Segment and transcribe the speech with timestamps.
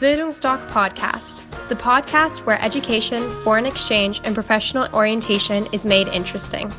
[0.00, 6.72] Bildungsdoc Podcast, the podcast where education, foreign exchange, and professional orientation is made interesting.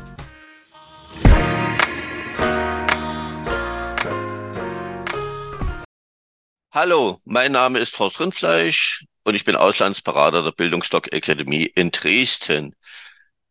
[6.71, 12.73] Hallo, mein Name ist Horst Rindfleisch und ich bin Auslandsberater der Bildungsdoc Akademie in Dresden.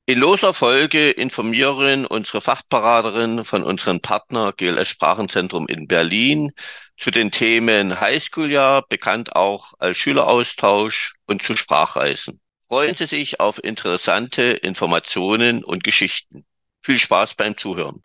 [0.06, 6.52] In loser Folge informieren unsere Fachberaterin von unserem Partner GLS Sprachenzentrum in Berlin
[6.98, 12.40] zu den Themen Highschool-Jahr, bekannt auch als Schüleraustausch und zu Sprachreisen.
[12.66, 16.44] Freuen Sie sich auf interessante Informationen und Geschichten.
[16.82, 18.02] Viel Spaß beim Zuhören.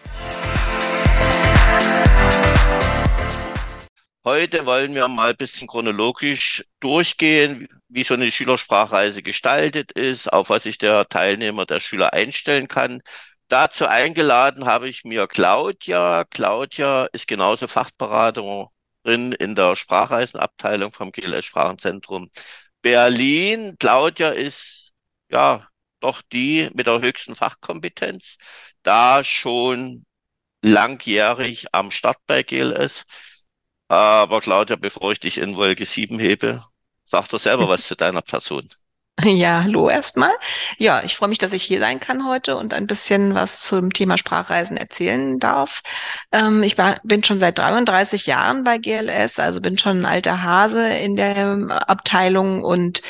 [4.25, 10.49] Heute wollen wir mal ein bisschen chronologisch durchgehen, wie so eine Schülersprachreise gestaltet ist, auf
[10.49, 13.01] was sich der Teilnehmer, der Schüler einstellen kann.
[13.49, 16.23] Dazu eingeladen habe ich mir Claudia.
[16.29, 18.67] Claudia ist genauso Fachberaterin
[19.03, 22.29] in der Sprachreisenabteilung vom GLS Sprachenzentrum
[22.81, 23.75] Berlin.
[23.79, 24.93] Claudia ist
[25.29, 25.67] ja
[25.99, 28.37] doch die mit der höchsten Fachkompetenz,
[28.83, 30.05] da schon
[30.61, 33.05] langjährig am Start bei GLS
[33.93, 36.63] aber Claudia, bevor ich dich in Wolke 7 hebe,
[37.03, 38.67] sag doch selber was zu deiner Person.
[39.21, 40.31] Ja, hallo erstmal.
[40.79, 43.93] Ja, ich freue mich, dass ich hier sein kann heute und ein bisschen was zum
[43.93, 45.83] Thema Sprachreisen erzählen darf.
[46.31, 50.87] Ähm, ich bin schon seit 33 Jahren bei GLS, also bin schon ein alter Hase
[50.97, 53.01] in der Abteilung und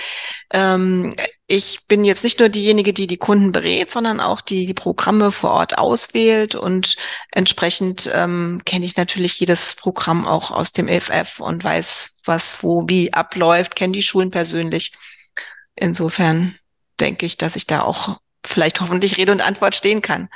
[0.52, 1.16] ähm,
[1.48, 5.32] ich bin jetzt nicht nur diejenige, die die Kunden berät, sondern auch die, die Programme
[5.32, 6.96] vor Ort auswählt und
[7.32, 12.88] entsprechend ähm, kenne ich natürlich jedes Programm auch aus dem FF und weiß, was wo
[12.88, 14.92] wie abläuft, kenne die Schulen persönlich.
[15.76, 16.58] Insofern
[17.00, 20.30] denke ich, dass ich da auch vielleicht hoffentlich Rede und Antwort stehen kann.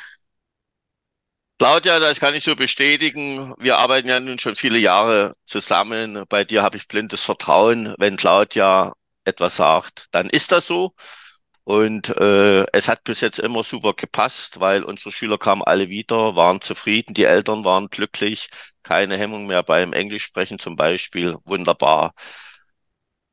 [1.60, 3.54] Claudia, das kann ich so bestätigen.
[3.58, 6.24] Wir arbeiten ja nun schon viele Jahre zusammen.
[6.30, 7.96] Bei dir habe ich blindes Vertrauen.
[7.98, 8.94] Wenn Claudia
[9.26, 10.94] etwas sagt, dann ist das so.
[11.64, 16.36] Und äh, es hat bis jetzt immer super gepasst, weil unsere Schüler kamen alle wieder,
[16.36, 18.50] waren zufrieden, die Eltern waren glücklich,
[18.84, 22.14] keine Hemmung mehr beim Englischsprechen zum Beispiel, wunderbar.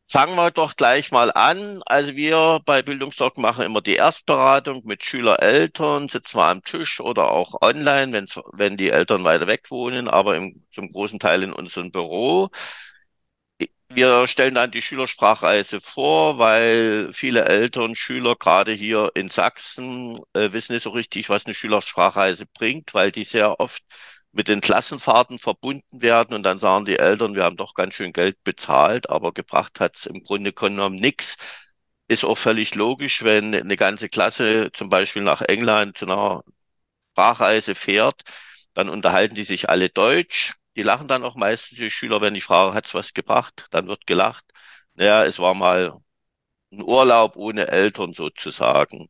[0.06, 1.82] Fangen wir doch gleich mal an.
[1.86, 7.00] Also wir bei Bildungsdoc machen immer die Erstberatung mit Schüler, Eltern, sitzen wir am Tisch
[7.00, 11.42] oder auch online, wenn, wenn die Eltern weiter weg wohnen, aber im, zum großen Teil
[11.42, 12.50] in unserem Büro.
[13.90, 20.52] Wir stellen dann die Schülersprachreise vor, weil viele Eltern, Schüler, gerade hier in Sachsen, äh,
[20.52, 23.82] wissen nicht so richtig, was eine Schülersprachreise bringt, weil die sehr oft
[24.34, 28.12] mit den Klassenfahrten verbunden werden und dann sagen die Eltern, wir haben doch ganz schön
[28.12, 31.36] Geld bezahlt, aber gebracht hat es im Grunde genommen nichts.
[32.08, 36.42] Ist auch völlig logisch, wenn eine ganze Klasse zum Beispiel nach England zu einer
[37.12, 38.22] Sprachreise fährt,
[38.74, 42.44] dann unterhalten die sich alle Deutsch die lachen dann auch meistens, die Schüler, wenn ich
[42.44, 43.66] frage, hat's was gebracht?
[43.70, 44.44] Dann wird gelacht.
[44.94, 45.96] Naja, es war mal
[46.72, 49.08] ein Urlaub ohne Eltern sozusagen.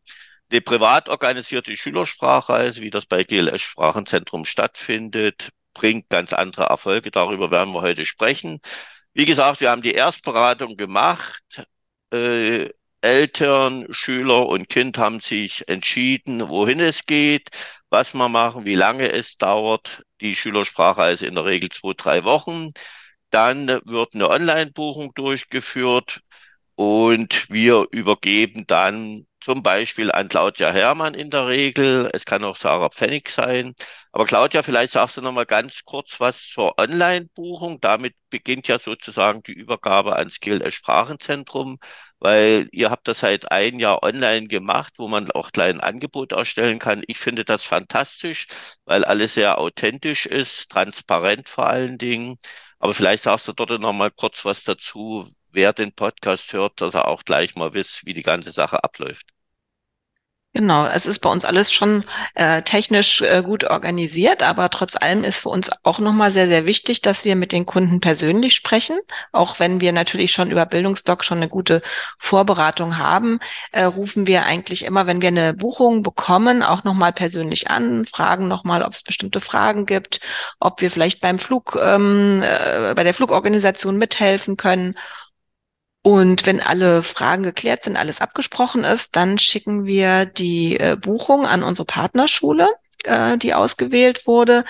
[0.52, 7.10] Die privat organisierte Schülersprachreise, wie das bei GLS Sprachenzentrum stattfindet, bringt ganz andere Erfolge.
[7.10, 8.60] Darüber werden wir heute sprechen.
[9.14, 11.66] Wie gesagt, wir haben die Erstberatung gemacht.
[12.12, 17.50] Äh, Eltern, Schüler und Kind haben sich entschieden, wohin es geht,
[17.90, 20.02] was wir machen, wie lange es dauert.
[20.20, 22.70] Die Schülersprachreise in der Regel zwei, drei Wochen.
[23.30, 26.20] Dann wird eine Online-Buchung durchgeführt
[26.76, 32.08] und wir übergeben dann zum Beispiel an Claudia Herrmann in der Regel.
[32.14, 33.74] Es kann auch Sarah Pfennig sein.
[34.12, 37.78] Aber Claudia, vielleicht sagst du noch mal ganz kurz was zur Online-Buchung.
[37.80, 41.78] Damit beginnt ja sozusagen die Übergabe ans GLS Sprachenzentrum,
[42.20, 46.78] weil ihr habt das seit ein Jahr online gemacht, wo man auch klein Angebot erstellen
[46.78, 47.02] kann.
[47.06, 48.46] Ich finde das fantastisch,
[48.86, 52.38] weil alles sehr authentisch ist, transparent vor allen Dingen.
[52.78, 56.94] Aber vielleicht sagst du dort noch mal kurz was dazu, wer den Podcast hört, dass
[56.94, 59.33] er auch gleich mal wisst, wie die ganze Sache abläuft.
[60.56, 62.04] Genau, es ist bei uns alles schon
[62.36, 66.64] äh, technisch äh, gut organisiert, aber trotz allem ist für uns auch nochmal sehr, sehr
[66.64, 68.96] wichtig, dass wir mit den Kunden persönlich sprechen.
[69.32, 71.82] Auch wenn wir natürlich schon über Bildungsdoc schon eine gute
[72.18, 73.40] Vorberatung haben,
[73.72, 78.46] äh, rufen wir eigentlich immer, wenn wir eine Buchung bekommen, auch nochmal persönlich an, fragen
[78.46, 80.20] nochmal, ob es bestimmte Fragen gibt,
[80.60, 84.94] ob wir vielleicht beim Flug, ähm, äh, bei der Flugorganisation mithelfen können
[86.06, 91.46] und wenn alle Fragen geklärt sind, alles abgesprochen ist, dann schicken wir die äh, Buchung
[91.46, 92.68] an unsere Partnerschule,
[93.04, 94.64] äh, die ausgewählt wurde.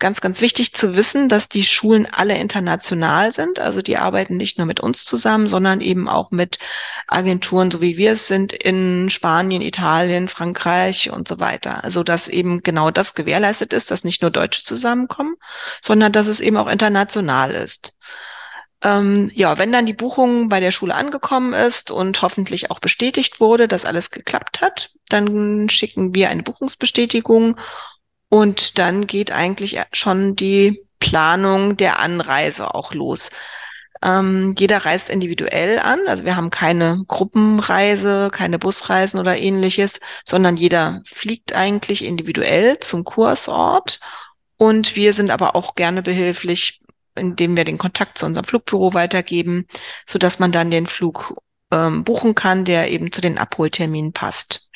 [0.00, 3.60] Ganz, ganz wichtig zu wissen, dass die Schulen alle international sind.
[3.60, 6.58] Also die arbeiten nicht nur mit uns zusammen, sondern eben auch mit
[7.06, 11.84] Agenturen, so wie wir es sind, in Spanien, Italien, Frankreich und so weiter.
[11.84, 15.36] Also dass eben genau das gewährleistet ist, dass nicht nur Deutsche zusammenkommen,
[15.82, 17.96] sondern dass es eben auch international ist.
[18.82, 23.38] Ähm, ja, wenn dann die Buchung bei der Schule angekommen ist und hoffentlich auch bestätigt
[23.40, 27.56] wurde, dass alles geklappt hat, dann schicken wir eine Buchungsbestätigung
[28.30, 33.30] und dann geht eigentlich schon die Planung der Anreise auch los.
[34.02, 40.56] Ähm, jeder reist individuell an, also wir haben keine Gruppenreise, keine Busreisen oder ähnliches, sondern
[40.56, 44.00] jeder fliegt eigentlich individuell zum Kursort.
[44.56, 46.79] Und wir sind aber auch gerne behilflich
[47.20, 49.66] indem wir den Kontakt zu unserem Flugbüro weitergeben,
[50.06, 51.36] so dass man dann den Flug
[51.70, 54.68] ähm, buchen kann, der eben zu den Abholterminen passt.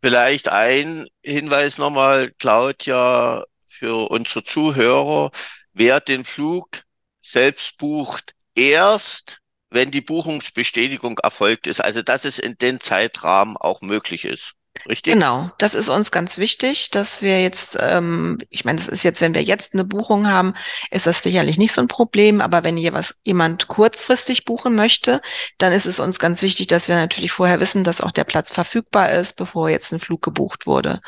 [0.00, 5.30] Vielleicht ein Hinweis nochmal, Claudia, für unsere Zuhörer.
[5.72, 6.82] Wer den Flug
[7.22, 9.38] selbst bucht, erst
[9.70, 11.80] wenn die Buchungsbestätigung erfolgt ist.
[11.80, 14.54] Also, dass es in den Zeitrahmen auch möglich ist.
[14.88, 15.14] Richtig?
[15.14, 19.20] Genau, das ist uns ganz wichtig, dass wir jetzt, ähm, ich meine, das ist jetzt,
[19.20, 20.54] wenn wir jetzt eine Buchung haben,
[20.90, 25.20] ist das sicherlich nicht so ein Problem, aber wenn was, jemand kurzfristig buchen möchte,
[25.58, 28.52] dann ist es uns ganz wichtig, dass wir natürlich vorher wissen, dass auch der Platz
[28.52, 31.00] verfügbar ist, bevor jetzt ein Flug gebucht wurde.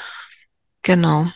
[0.82, 1.28] Genau.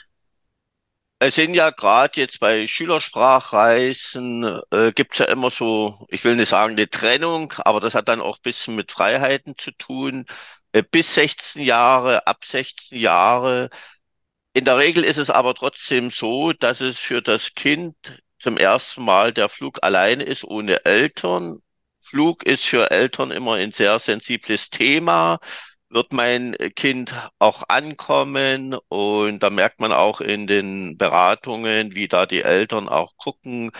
[1.20, 6.48] Es sind ja gerade jetzt bei Schülersprachreisen, äh, gibt's ja immer so, ich will nicht
[6.48, 10.26] sagen eine Trennung, aber das hat dann auch ein bisschen mit Freiheiten zu tun.
[10.72, 13.70] Äh, bis 16 Jahre, ab 16 Jahre.
[14.54, 17.96] In der Regel ist es aber trotzdem so, dass es für das Kind
[18.38, 21.58] zum ersten Mal der Flug alleine ist, ohne Eltern.
[22.00, 25.38] Flug ist für Eltern immer ein sehr sensibles Thema.
[25.90, 28.74] Wird mein Kind auch ankommen?
[28.88, 33.70] Und da merkt man auch in den Beratungen, wie da die Eltern auch gucken,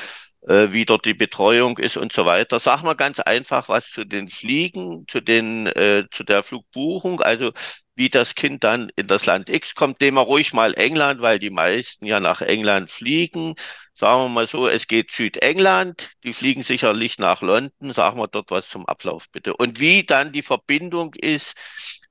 [0.48, 2.60] äh, wie dort die Betreuung ist und so weiter.
[2.60, 7.52] Sag mal ganz einfach was zu den Fliegen, zu den, äh, zu der Flugbuchung, also
[7.94, 10.00] wie das Kind dann in das Land X kommt.
[10.00, 13.54] Nehmen wir ruhig mal England, weil die meisten ja nach England fliegen.
[13.94, 17.92] Sagen wir mal so, es geht Südengland, die fliegen sicherlich nach London.
[17.92, 19.54] Sagen wir dort was zum Ablauf bitte.
[19.54, 21.54] Und wie dann die Verbindung ist,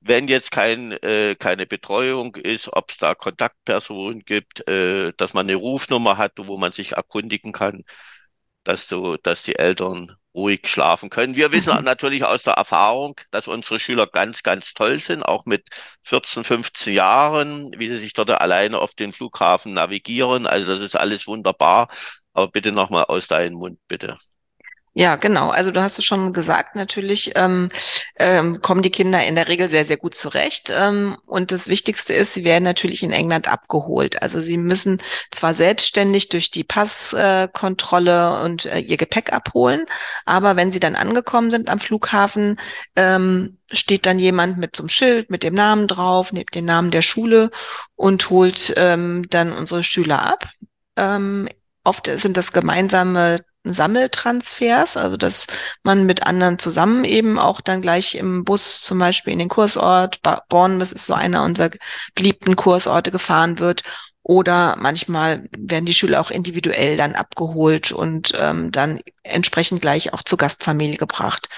[0.00, 5.46] wenn jetzt kein, äh, keine Betreuung ist, ob es da Kontaktpersonen gibt, äh, dass man
[5.46, 7.84] eine Rufnummer hat, wo man sich erkundigen kann
[8.64, 11.36] dass so, dass die Eltern ruhig schlafen können.
[11.36, 11.84] Wir wissen mhm.
[11.84, 15.68] natürlich aus der Erfahrung, dass unsere Schüler ganz, ganz toll sind, auch mit
[16.04, 20.46] 14, 15 Jahren, wie sie sich dort alleine auf den Flughafen navigieren.
[20.46, 21.88] Also das ist alles wunderbar.
[22.34, 24.16] Aber bitte nochmal aus deinem Mund, bitte.
[24.94, 25.48] Ja, genau.
[25.48, 27.70] Also du hast es schon gesagt, natürlich ähm,
[28.16, 30.70] ähm, kommen die Kinder in der Regel sehr, sehr gut zurecht.
[30.70, 34.20] Ähm, und das Wichtigste ist, sie werden natürlich in England abgeholt.
[34.20, 35.00] Also sie müssen
[35.30, 39.86] zwar selbstständig durch die Passkontrolle äh, und äh, ihr Gepäck abholen,
[40.26, 42.60] aber wenn sie dann angekommen sind am Flughafen,
[42.94, 46.90] ähm, steht dann jemand mit so einem Schild mit dem Namen drauf, nimmt den Namen
[46.90, 47.50] der Schule
[47.96, 50.50] und holt ähm, dann unsere Schüler ab.
[50.96, 51.48] Ähm,
[51.82, 55.46] oft sind das gemeinsame Sammeltransfers, also dass
[55.82, 60.20] man mit anderen zusammen eben auch dann gleich im Bus zum Beispiel in den Kursort,
[60.48, 61.70] Bournemouth ist so einer unserer
[62.14, 63.82] beliebten Kursorte gefahren wird.
[64.24, 70.22] Oder manchmal werden die Schüler auch individuell dann abgeholt und ähm, dann entsprechend gleich auch
[70.22, 71.48] zur Gastfamilie gebracht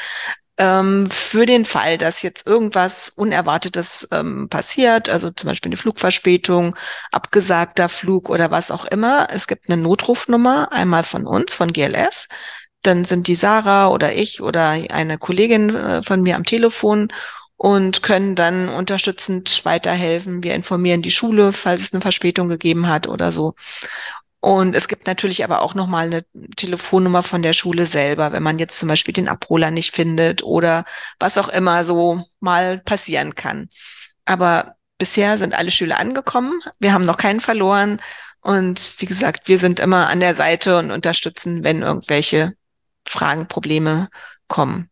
[0.56, 6.77] ähm, für den Fall, dass jetzt irgendwas Unerwartetes ähm, passiert, also zum Beispiel eine Flugverspätung,
[7.11, 9.29] abgesagter Flug oder was auch immer.
[9.31, 12.29] Es gibt eine Notrufnummer, einmal von uns, von GLS.
[12.83, 17.08] Dann sind die Sarah oder ich oder eine Kollegin äh, von mir am Telefon
[17.56, 20.43] und können dann unterstützend weiterhelfen.
[20.43, 23.55] Wir informieren die Schule, falls es eine Verspätung gegeben hat oder so.
[24.44, 26.24] Und es gibt natürlich aber auch nochmal eine
[26.56, 30.84] Telefonnummer von der Schule selber, wenn man jetzt zum Beispiel den Abholer nicht findet oder
[31.19, 33.70] was auch immer so mal passieren kann.
[34.27, 36.60] Aber bisher sind alle Schüler angekommen.
[36.79, 38.03] Wir haben noch keinen verloren.
[38.43, 42.53] Und wie gesagt, wir sind immer an der Seite und unterstützen, wenn irgendwelche
[43.06, 44.10] Fragen, Probleme
[44.46, 44.91] kommen.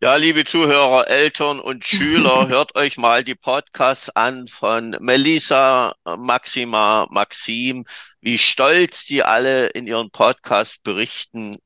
[0.00, 7.06] Ja, liebe Zuhörer, Eltern und Schüler, hört euch mal die Podcasts an von Melissa, Maxima,
[7.10, 7.84] Maxim,
[8.20, 11.56] wie stolz die alle in ihren Podcasts berichten,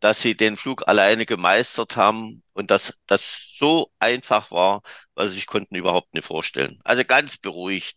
[0.00, 4.82] dass sie den Flug alleine gemeistert haben und dass das so einfach war,
[5.14, 6.80] was sie sich konnten überhaupt nicht vorstellen.
[6.84, 7.96] Also ganz beruhigt.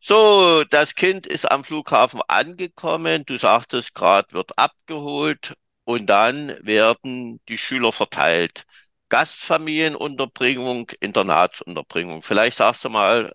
[0.00, 3.24] So, das Kind ist am Flughafen angekommen.
[3.26, 5.54] Du sagtest gerade, wird abgeholt
[5.84, 8.64] und dann werden die Schüler verteilt.
[9.08, 12.22] Gastfamilienunterbringung, Internatsunterbringung.
[12.22, 13.34] Vielleicht sagst du mal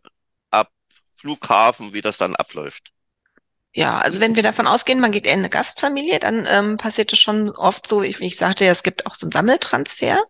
[0.50, 0.72] ab
[1.13, 2.92] Flughafen, wie das dann abläuft.
[3.74, 7.20] Ja, also wenn wir davon ausgehen, man geht in eine Gastfamilie, dann ähm, passiert es
[7.20, 10.22] schon oft so, ich, wie ich sagte, ja, es gibt auch so einen Sammeltransfer.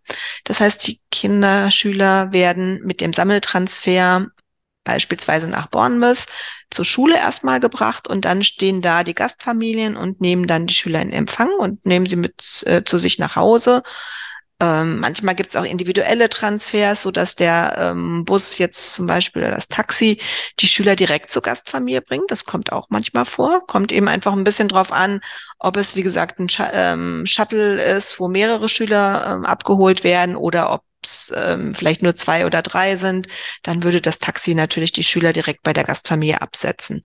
[0.44, 4.28] Das heißt, die Kinder, Schüler werden mit dem Sammeltransfer
[4.84, 6.26] beispielsweise nach Bournemouth
[6.70, 11.02] zur Schule erstmal gebracht und dann stehen da die Gastfamilien und nehmen dann die Schüler
[11.02, 13.82] in Empfang und nehmen sie mit äh, zu sich nach Hause.
[14.62, 19.41] Ähm, manchmal gibt es auch individuelle Transfers, so dass der ähm, Bus jetzt zum Beispiel
[19.41, 20.22] oder das Taxi
[20.60, 22.30] die Schüler direkt zur Gastfamilie bringt.
[22.30, 23.65] Das kommt auch manchmal vor.
[23.65, 25.22] Kommt eben einfach ein bisschen drauf an,
[25.58, 30.36] ob es, wie gesagt, ein Sh ähm, Shuttle ist, wo mehrere Schüler ähm, abgeholt werden
[30.36, 33.27] oder ob es ähm, vielleicht nur zwei oder drei sind,
[33.63, 37.03] dann würde das Taxi natürlich die Schüler direkt bei der Gastfamilie absetzen.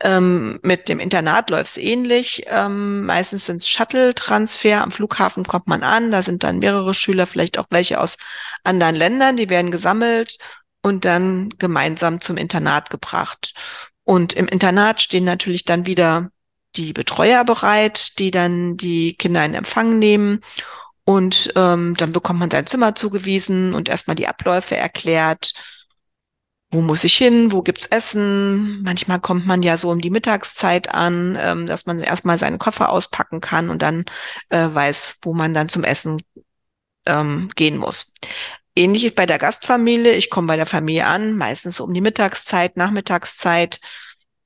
[0.00, 2.44] Ähm, mit dem Internat läuft es ähnlich.
[2.46, 4.82] Ähm, meistens sind es Shuttle-Transfer.
[4.82, 8.16] Am Flughafen kommt man an, da sind dann mehrere Schüler, vielleicht auch welche aus
[8.64, 10.38] anderen Ländern, die werden gesammelt
[10.82, 13.54] und dann gemeinsam zum Internat gebracht.
[14.04, 16.30] Und im Internat stehen natürlich dann wieder
[16.76, 20.40] die Betreuer bereit, die dann die Kinder in Empfang nehmen
[21.08, 25.54] und ähm, dann bekommt man sein Zimmer zugewiesen und erstmal die Abläufe erklärt.
[26.70, 27.50] Wo muss ich hin?
[27.50, 28.82] Wo gibt's Essen?
[28.82, 32.90] Manchmal kommt man ja so um die Mittagszeit an, ähm, dass man erstmal seinen Koffer
[32.90, 34.04] auspacken kann und dann
[34.50, 36.20] äh, weiß, wo man dann zum Essen
[37.06, 38.12] ähm, gehen muss.
[38.76, 40.12] Ähnlich ist bei der Gastfamilie.
[40.12, 43.80] Ich komme bei der Familie an, meistens um die Mittagszeit, Nachmittagszeit.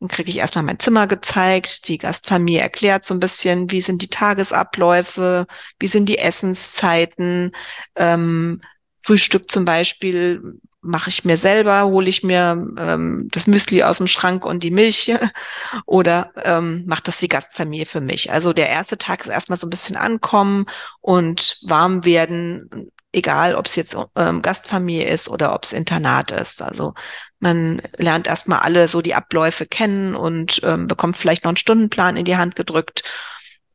[0.03, 1.87] Dann kriege ich erstmal mein Zimmer gezeigt.
[1.87, 5.47] Die Gastfamilie erklärt so ein bisschen, wie sind die Tagesabläufe,
[5.79, 7.53] wie sind die Essenszeiten.
[7.95, 8.63] Ähm,
[9.05, 14.09] Frühstück zum Beispiel mache ich mir selber, hole ich mir ähm, das Müsli aus dem
[14.09, 15.15] Schrank und die Milch
[15.87, 18.33] oder ähm, macht das die Gastfamilie für mich.
[18.33, 20.67] Also der erste Tag ist erstmal so ein bisschen ankommen
[21.01, 26.63] und warm werden, egal ob es jetzt ähm, Gastfamilie ist oder ob es Internat ist.
[26.63, 26.95] Also
[27.39, 32.17] man lernt erstmal alle so die Abläufe kennen und ähm, bekommt vielleicht noch einen Stundenplan
[32.17, 33.05] in die Hand gedrückt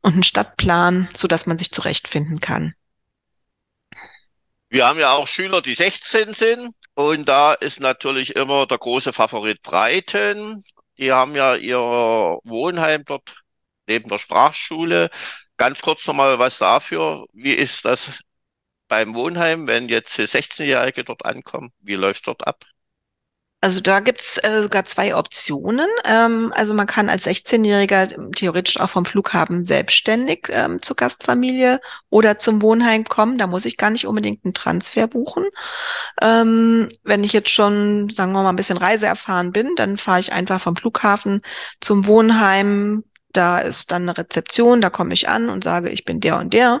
[0.02, 2.74] und einen Stadtplan, so dass man sich zurechtfinden kann.
[4.70, 9.12] Wir haben ja auch Schüler, die 16 sind und da ist natürlich immer der große
[9.12, 10.62] Favorit Breiten.
[10.98, 13.36] Die haben ja ihr Wohnheim dort
[13.86, 15.10] neben der Sprachschule.
[15.56, 17.26] Ganz kurz nochmal was dafür.
[17.32, 18.20] Wie ist das
[18.88, 21.72] beim Wohnheim, wenn jetzt 16-Jährige dort ankommen?
[21.80, 22.64] Wie läuft dort ab?
[23.60, 25.88] Also da gibt's äh, sogar zwei Optionen.
[26.04, 32.38] Ähm, also man kann als 16-Jähriger theoretisch auch vom Flughafen selbstständig ähm, zur Gastfamilie oder
[32.38, 33.36] zum Wohnheim kommen.
[33.36, 35.44] Da muss ich gar nicht unbedingt einen Transfer buchen.
[36.22, 40.32] Ähm, wenn ich jetzt schon, sagen wir mal, ein bisschen reiseerfahren bin, dann fahre ich
[40.32, 41.42] einfach vom Flughafen
[41.80, 43.02] zum Wohnheim.
[43.32, 46.54] Da ist dann eine Rezeption, da komme ich an und sage, ich bin der und
[46.54, 46.80] der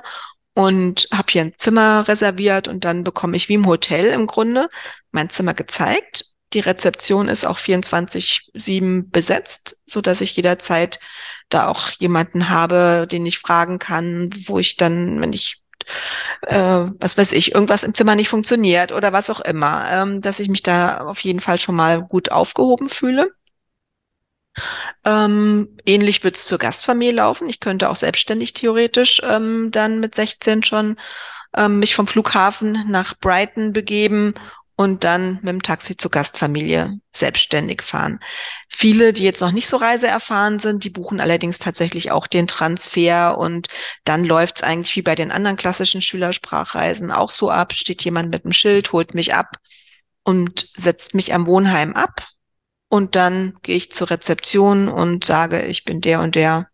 [0.58, 4.68] und habe hier ein Zimmer reserviert und dann bekomme ich wie im Hotel im Grunde
[5.12, 10.98] mein Zimmer gezeigt die Rezeption ist auch 24-7 besetzt, so dass ich jederzeit
[11.50, 15.62] da auch jemanden habe, den ich fragen kann, wo ich dann, wenn ich
[16.42, 20.40] äh, was weiß ich, irgendwas im Zimmer nicht funktioniert oder was auch immer, ähm, dass
[20.40, 23.32] ich mich da auf jeden Fall schon mal gut aufgehoben fühle.
[25.04, 27.48] Ähm, ähnlich wird es zur Gastfamilie laufen.
[27.48, 30.96] Ich könnte auch selbstständig theoretisch ähm, dann mit 16 schon
[31.56, 34.34] ähm, mich vom Flughafen nach Brighton begeben
[34.76, 38.20] und dann mit dem Taxi zur Gastfamilie selbstständig fahren.
[38.68, 43.38] Viele, die jetzt noch nicht so reiseerfahren sind, die buchen allerdings tatsächlich auch den Transfer
[43.38, 43.66] und
[44.04, 48.44] dann läuft's eigentlich wie bei den anderen klassischen Schülersprachreisen auch so ab, steht jemand mit
[48.44, 49.56] dem Schild, holt mich ab
[50.22, 52.28] und setzt mich am Wohnheim ab
[52.88, 56.68] und dann gehe ich zur Rezeption und sage, ich bin der und der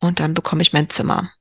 [0.00, 1.32] und dann bekomme ich mein Zimmer.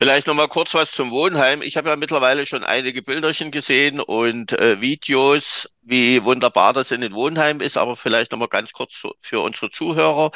[0.00, 1.62] Vielleicht noch mal kurz was zum Wohnheim.
[1.62, 7.00] Ich habe ja mittlerweile schon einige Bilderchen gesehen und äh, Videos, wie wunderbar das in
[7.00, 10.32] den Wohnheim ist, aber vielleicht noch mal ganz kurz für unsere Zuhörer.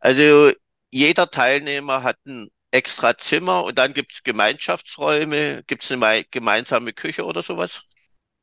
[0.00, 0.52] Also
[0.90, 6.92] jeder Teilnehmer hat ein extra Zimmer und dann gibt es Gemeinschaftsräume, gibt es eine gemeinsame
[6.92, 7.82] Küche oder sowas?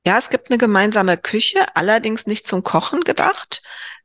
[0.05, 3.61] Ja, es gibt eine gemeinsame Küche, allerdings nicht zum Kochen gedacht.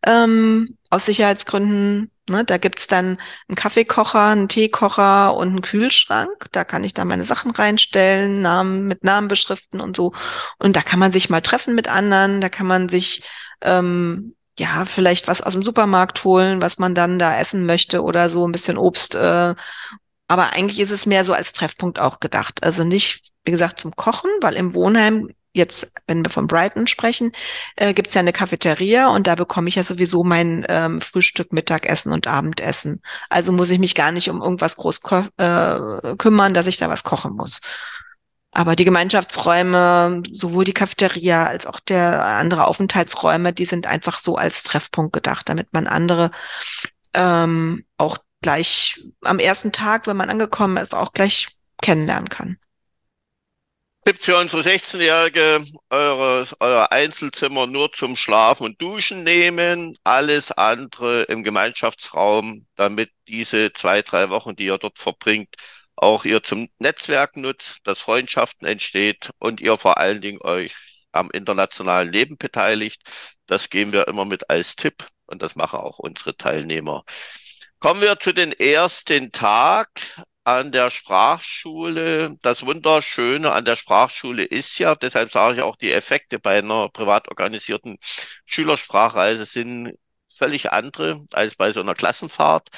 [0.07, 6.47] Ähm, aus Sicherheitsgründen Ne, da gibt's dann einen Kaffeekocher, einen Teekocher und einen Kühlschrank.
[6.53, 10.13] Da kann ich dann meine Sachen reinstellen, Namen mit Namen beschriften und so.
[10.59, 12.41] Und da kann man sich mal treffen mit anderen.
[12.41, 13.23] Da kann man sich
[13.63, 18.29] ähm, ja vielleicht was aus dem Supermarkt holen, was man dann da essen möchte oder
[18.31, 19.15] so ein bisschen Obst.
[19.15, 19.55] Äh,
[20.29, 22.63] aber eigentlich ist es mehr so als Treffpunkt auch gedacht.
[22.63, 27.33] Also nicht, wie gesagt, zum Kochen, weil im Wohnheim jetzt, wenn wir von Brighton sprechen,
[27.77, 31.53] äh, gibt es ja eine Cafeteria und da bekomme ich ja sowieso mein ähm, Frühstück,
[31.53, 33.03] Mittagessen und Abendessen.
[33.29, 35.01] Also muss ich mich gar nicht um irgendwas groß
[35.37, 37.61] äh, kümmern, dass ich da was kochen muss.
[38.53, 44.37] Aber die Gemeinschaftsräume, sowohl die Cafeteria als auch der andere Aufenthaltsräume, die sind einfach so
[44.37, 46.31] als Treffpunkt gedacht, damit man andere
[47.15, 52.59] ähm, auch gleich am ersten Tag, wenn man angekommen ist, auch gleich kennenlernen kann.
[54.09, 61.25] Tipp für unsere 16-Jährige, eure, euer Einzelzimmer nur zum Schlafen und Duschen nehmen, alles andere
[61.25, 65.57] im Gemeinschaftsraum, damit diese zwei, drei Wochen, die ihr dort verbringt,
[65.95, 70.75] auch ihr zum Netzwerk nutzt, dass Freundschaften entsteht und ihr vor allen Dingen euch
[71.13, 73.03] am internationalen Leben beteiligt.
[73.45, 77.05] Das geben wir immer mit als Tipp und das machen auch unsere Teilnehmer.
[77.79, 79.91] Kommen wir zu den ersten Tag
[80.49, 82.37] an der Sprachschule.
[82.43, 86.89] Das Wunderschöne an der Sprachschule ist ja, deshalb sage ich auch, die Effekte bei einer
[86.89, 87.99] privat organisierten
[88.47, 89.93] Schülersprachreise sind
[90.35, 92.69] völlig andere als bei so einer Klassenfahrt.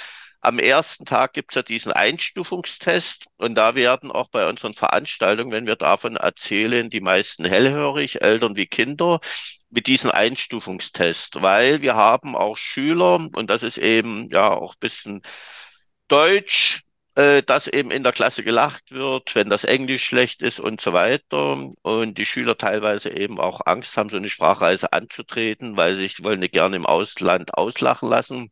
[0.41, 5.53] Am ersten Tag gibt es ja diesen Einstufungstest und da werden auch bei unseren Veranstaltungen,
[5.53, 9.21] wenn wir davon erzählen, die meisten hellhörig, Eltern wie Kinder,
[9.69, 15.23] mit diesem Einstufungstest, weil wir haben auch Schüler und das ist eben ja auch bisschen
[16.09, 16.81] Deutsch,
[17.14, 20.93] äh, dass eben in der Klasse gelacht wird, wenn das Englisch schlecht ist und so
[20.93, 21.71] weiter.
[21.83, 26.25] Und die Schüler teilweise eben auch Angst haben, so eine Sprachreise anzutreten, weil sie sich
[26.25, 28.50] wollen nicht gerne im Ausland auslachen lassen.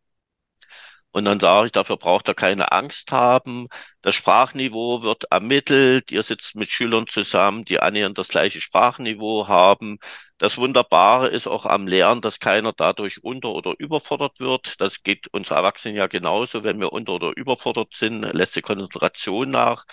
[1.19, 3.67] Und dann sage ich, dafür braucht er keine Angst haben.
[4.03, 6.13] Das Sprachniveau wird ermittelt.
[6.13, 9.99] Ihr sitzt mit Schülern zusammen, die annähernd das gleiche Sprachniveau haben.
[10.39, 14.81] Das Wunderbare ist auch am Lernen, dass keiner dadurch unter- oder überfordert wird.
[14.81, 16.63] Das geht uns Erwachsenen ja genauso.
[16.65, 19.85] Wenn wir unter- oder überfordert sind, lässt die Konzentration nach.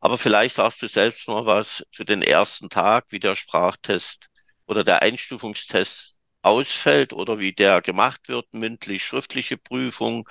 [0.00, 4.28] Aber vielleicht sagst du selbst mal was zu den ersten Tag, wie der Sprachtest
[4.66, 6.11] oder der Einstufungstest
[6.42, 10.28] ausfällt oder wie der gemacht wird, mündlich, schriftliche Prüfung?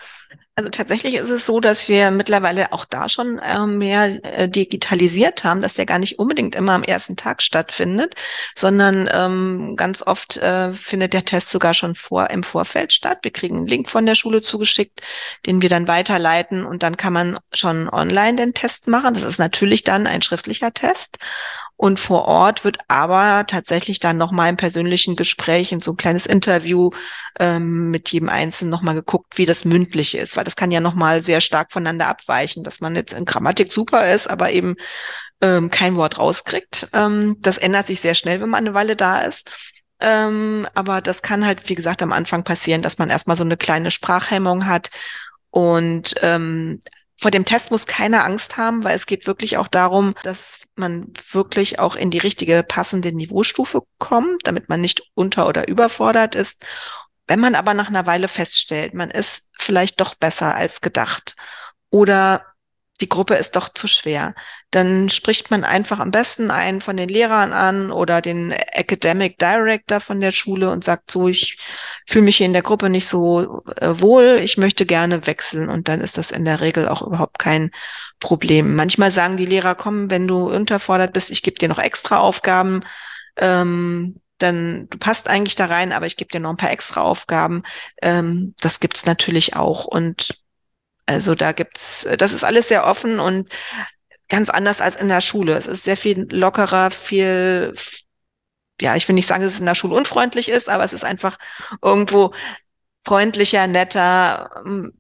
[0.56, 5.46] Also tatsächlich ist es so, dass wir mittlerweile auch da schon äh, mehr äh, digitalisiert
[5.46, 8.15] haben, dass der gar nicht unbedingt immer am ersten Tag stattfindet,
[8.56, 13.20] sondern ähm, ganz oft äh, findet der Test sogar schon vor im Vorfeld statt.
[13.22, 15.01] Wir kriegen einen Link von der Schule zugeschickt,
[15.46, 19.13] den wir dann weiterleiten und dann kann man schon online den Test machen.
[19.13, 21.18] Das ist natürlich dann ein schriftlicher Test.
[21.81, 26.27] Und vor Ort wird aber tatsächlich dann nochmal im persönlichen Gespräch, in so ein kleines
[26.27, 26.91] Interview
[27.39, 31.23] ähm, mit jedem Einzelnen nochmal geguckt, wie das mündlich ist, weil das kann ja nochmal
[31.23, 34.75] sehr stark voneinander abweichen, dass man jetzt in Grammatik super ist, aber eben
[35.41, 36.88] ähm, kein Wort rauskriegt.
[36.93, 39.49] Ähm, das ändert sich sehr schnell, wenn man eine Weile da ist.
[39.99, 43.58] Ähm, aber das kann halt, wie gesagt, am Anfang passieren, dass man erstmal so eine
[43.58, 44.91] kleine Sprachhemmung hat.
[45.49, 46.84] Und ähm,
[47.21, 51.13] vor dem Test muss keiner Angst haben, weil es geht wirklich auch darum, dass man
[51.31, 56.65] wirklich auch in die richtige passende Niveaustufe kommt, damit man nicht unter- oder überfordert ist.
[57.27, 61.36] Wenn man aber nach einer Weile feststellt, man ist vielleicht doch besser als gedacht
[61.91, 62.43] oder
[63.01, 64.35] die Gruppe ist doch zu schwer.
[64.69, 69.99] Dann spricht man einfach am besten einen von den Lehrern an oder den Academic Director
[69.99, 71.57] von der Schule und sagt so, ich
[72.07, 75.87] fühle mich hier in der Gruppe nicht so äh, wohl, ich möchte gerne wechseln und
[75.87, 77.71] dann ist das in der Regel auch überhaupt kein
[78.19, 78.75] Problem.
[78.75, 82.81] Manchmal sagen die Lehrer, komm, wenn du unterfordert bist, ich gebe dir noch extra Aufgaben.
[83.37, 87.01] Ähm, dann du passt eigentlich da rein, aber ich gebe dir noch ein paar extra
[87.01, 87.63] Aufgaben.
[88.01, 89.85] Ähm, das gibt's natürlich auch.
[89.85, 90.40] Und
[91.12, 93.50] also da gibt's, das ist alles sehr offen und
[94.30, 95.54] ganz anders als in der Schule.
[95.54, 97.74] Es ist sehr viel lockerer, viel,
[98.80, 101.04] ja, ich will nicht sagen, dass es in der Schule unfreundlich ist, aber es ist
[101.04, 101.38] einfach
[101.82, 102.34] irgendwo
[103.04, 104.50] freundlicher, netter.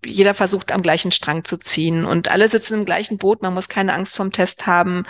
[0.05, 3.41] Jeder versucht am gleichen Strang zu ziehen und alle sitzen im gleichen Boot.
[3.41, 5.03] Man muss keine Angst vom Test haben.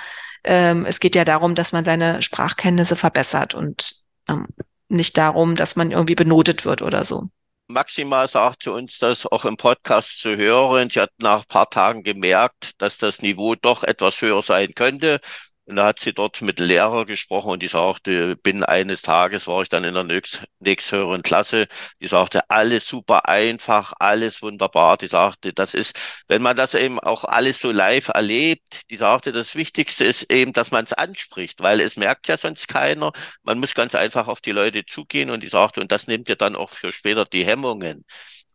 [0.43, 3.95] Ähm, es geht ja darum, dass man seine Sprachkenntnisse verbessert und
[4.27, 4.47] ähm,
[4.87, 7.29] nicht darum, dass man irgendwie benotet wird oder so.
[7.73, 10.89] Maxima sagte uns das auch im Podcast zu hören.
[10.89, 15.19] Sie hat nach ein paar Tagen gemerkt, dass das Niveau doch etwas höher sein könnte.
[15.65, 19.61] Und da hat sie dort mit Lehrer gesprochen und die sagte, binnen eines Tages war
[19.61, 21.67] ich dann in der nächst, nächsthöheren Klasse.
[22.01, 24.97] Die sagte, alles super einfach, alles wunderbar.
[24.97, 25.95] Die sagte, das ist,
[26.27, 30.51] wenn man das eben auch alles so live erlebt, die sagte, das Wichtigste ist eben,
[30.51, 33.13] dass man es anspricht, weil es merkt ja sonst keiner.
[33.43, 36.35] Man muss ganz einfach auf die Leute zugehen und die sagte, und das nimmt ja
[36.35, 38.03] dann auch für später die Hemmungen.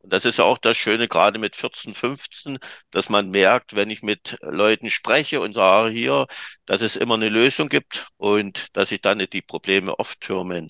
[0.07, 2.59] Und das ist ja auch das Schöne, gerade mit 14, 15,
[2.93, 6.27] dass man merkt, wenn ich mit Leuten spreche und sage hier,
[6.65, 10.69] dass es immer eine Lösung gibt und dass sich dann die Probleme oft türmen.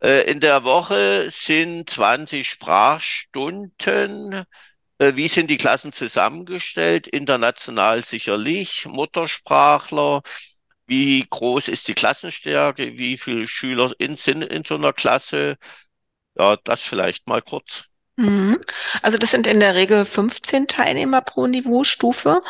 [0.00, 4.44] Äh, in der Woche sind 20 Sprachstunden.
[4.98, 7.08] Äh, wie sind die Klassen zusammengestellt?
[7.08, 10.22] International sicherlich, Muttersprachler.
[10.86, 12.98] Wie groß ist die Klassenstärke?
[12.98, 15.56] Wie viele Schüler sind in so einer Klasse?
[16.36, 17.89] Ja, das vielleicht mal kurz.
[18.20, 18.58] Mhm.
[19.02, 22.42] Also das sind in der Regel 15 Teilnehmer pro Niveaustufe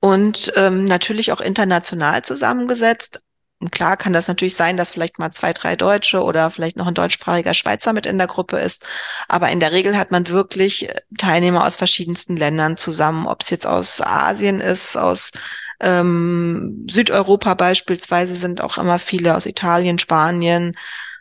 [0.00, 3.20] und ähm, natürlich auch international zusammengesetzt.
[3.58, 6.86] Und klar kann das natürlich sein, dass vielleicht mal zwei, drei Deutsche oder vielleicht noch
[6.86, 8.84] ein deutschsprachiger Schweizer mit in der Gruppe ist.
[9.28, 13.50] Aber in der Regel hat man wirklich äh, Teilnehmer aus verschiedensten Ländern zusammen, ob es
[13.50, 15.32] jetzt aus Asien ist, aus
[15.80, 20.74] Ähm, Südeuropa beispielsweise sind auch immer viele aus Italien, Spanien,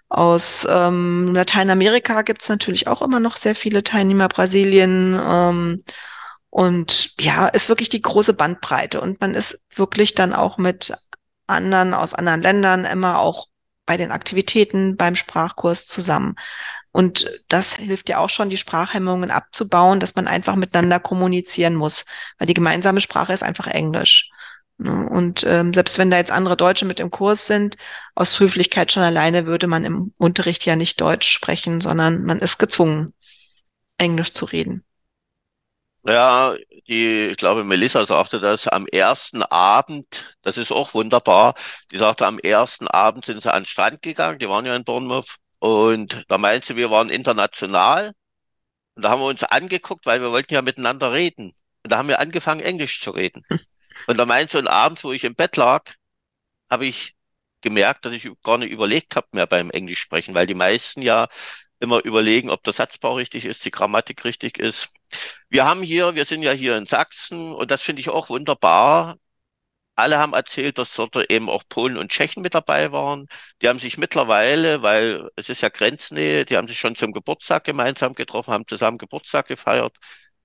[0.10, 5.20] aus ähm, Lateinamerika gibt's natürlich auch immer noch sehr viele Teilnehmer, Brasilien.
[5.22, 5.84] Ähm,
[6.50, 9.02] und ja, ist wirklich die große Bandbreite.
[9.02, 10.94] Und man ist wirklich dann auch mit
[11.48, 13.48] anderen aus anderen Ländern immer auch
[13.86, 16.36] bei den Aktivitäten beim Sprachkurs zusammen.
[16.92, 22.06] Und das hilft ja auch schon, die Sprachhemmungen abzubauen, dass man einfach miteinander kommunizieren muss,
[22.38, 24.30] weil die gemeinsame Sprache ist einfach Englisch.
[24.78, 25.08] Ne?
[25.10, 27.78] Und ähm, selbst wenn da jetzt andere Deutsche mit im Kurs sind,
[28.14, 32.58] aus Höflichkeit schon alleine würde man im Unterricht ja nicht Deutsch sprechen, sondern man ist
[32.58, 33.14] gezwungen,
[33.98, 34.84] Englisch zu reden.
[36.08, 36.56] Ja,
[36.88, 41.56] die, ich glaube, Melissa sagte das am ersten Abend, das ist auch wunderbar.
[41.92, 44.84] Die sagte, am ersten Abend sind sie an den Strand gegangen, die waren ja in
[44.84, 45.38] Bournemouth.
[45.58, 48.14] Und da meinte sie, wir waren international.
[48.96, 51.54] Und da haben wir uns angeguckt, weil wir wollten ja miteinander reden.
[51.84, 53.42] Und da haben wir angefangen, Englisch zu reden.
[54.08, 54.18] Und
[54.50, 55.84] sie, und abends, wo ich im Bett lag,
[56.70, 57.16] habe ich
[57.62, 61.28] gemerkt, dass ich gar nicht überlegt habe mehr beim Englisch sprechen, weil die meisten ja
[61.80, 64.90] immer überlegen, ob der Satzbau richtig ist, die Grammatik richtig ist.
[65.50, 69.18] Wir haben hier, wir sind ja hier in Sachsen und das finde ich auch wunderbar.
[69.96, 73.28] Alle haben erzählt, dass dort eben auch Polen und Tschechen mit dabei waren.
[73.62, 77.64] Die haben sich mittlerweile, weil es ist ja Grenznähe, die haben sich schon zum Geburtstag
[77.64, 79.96] gemeinsam getroffen, haben zusammen Geburtstag gefeiert.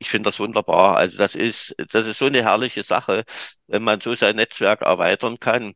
[0.01, 0.97] Ich finde das wunderbar.
[0.97, 3.25] Also das ist, das ist so eine herrliche Sache,
[3.69, 5.75] wenn man so sein Netzwerk erweitern kann.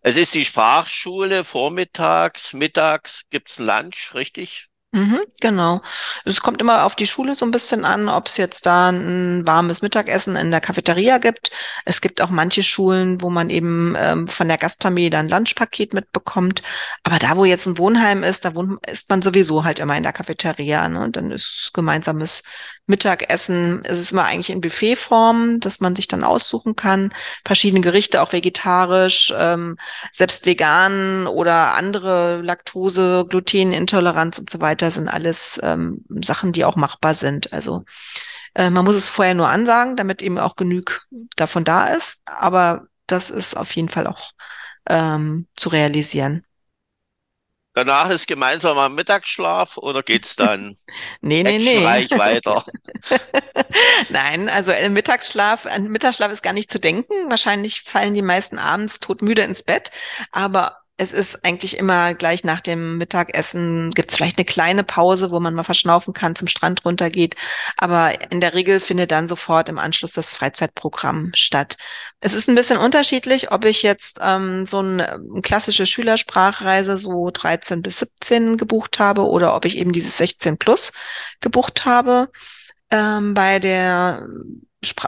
[0.00, 4.68] Es ist die Sprachschule vormittags, mittags gibt's Lunch, richtig?
[4.92, 5.82] Mhm, genau.
[6.24, 9.46] Es kommt immer auf die Schule so ein bisschen an, ob es jetzt da ein
[9.46, 11.50] warmes Mittagessen in der Cafeteria gibt.
[11.84, 15.92] Es gibt auch manche Schulen, wo man eben ähm, von der Gastfamilie dann ein Lunchpaket
[15.92, 16.62] mitbekommt.
[17.02, 20.04] Aber da, wo jetzt ein Wohnheim ist, da wohnt, ist man sowieso halt immer in
[20.04, 20.88] der Cafeteria.
[20.88, 21.00] Ne?
[21.00, 22.42] Und dann ist gemeinsames
[22.88, 23.82] Mittagessen.
[23.84, 27.12] Es ist immer eigentlich in Buffetform, dass man sich dann aussuchen kann.
[27.44, 29.76] Verschiedene Gerichte, auch vegetarisch, ähm,
[30.12, 36.64] selbst vegan oder andere Laktose, Glutenintoleranz und so weiter weiter sind alles ähm, Sachen, die
[36.64, 37.52] auch machbar sind.
[37.52, 37.84] Also
[38.54, 42.22] äh, man muss es vorher nur ansagen, damit eben auch genug davon da ist.
[42.26, 44.32] Aber das ist auf jeden Fall auch
[44.88, 46.44] ähm, zu realisieren.
[47.78, 50.76] Danach ist gemeinsamer Mittagsschlaf oder geht's dann
[51.20, 51.84] nee, nee, nee.
[51.84, 52.64] weiter?
[54.08, 57.30] Nein, also äh, Mittagsschlaf, an Mittagsschlaf ist gar nicht zu denken.
[57.30, 59.92] Wahrscheinlich fallen die meisten abends todmüde ins Bett,
[60.32, 65.30] aber es ist eigentlich immer gleich nach dem Mittagessen, gibt es vielleicht eine kleine Pause,
[65.30, 67.36] wo man mal verschnaufen kann, zum Strand runtergeht.
[67.76, 71.76] Aber in der Regel findet dann sofort im Anschluss das Freizeitprogramm statt.
[72.20, 77.30] Es ist ein bisschen unterschiedlich, ob ich jetzt ähm, so eine, eine klassische Schülersprachreise so
[77.30, 80.90] 13 bis 17 gebucht habe oder ob ich eben dieses 16 plus
[81.40, 82.28] gebucht habe.
[82.90, 84.26] Ähm, bei der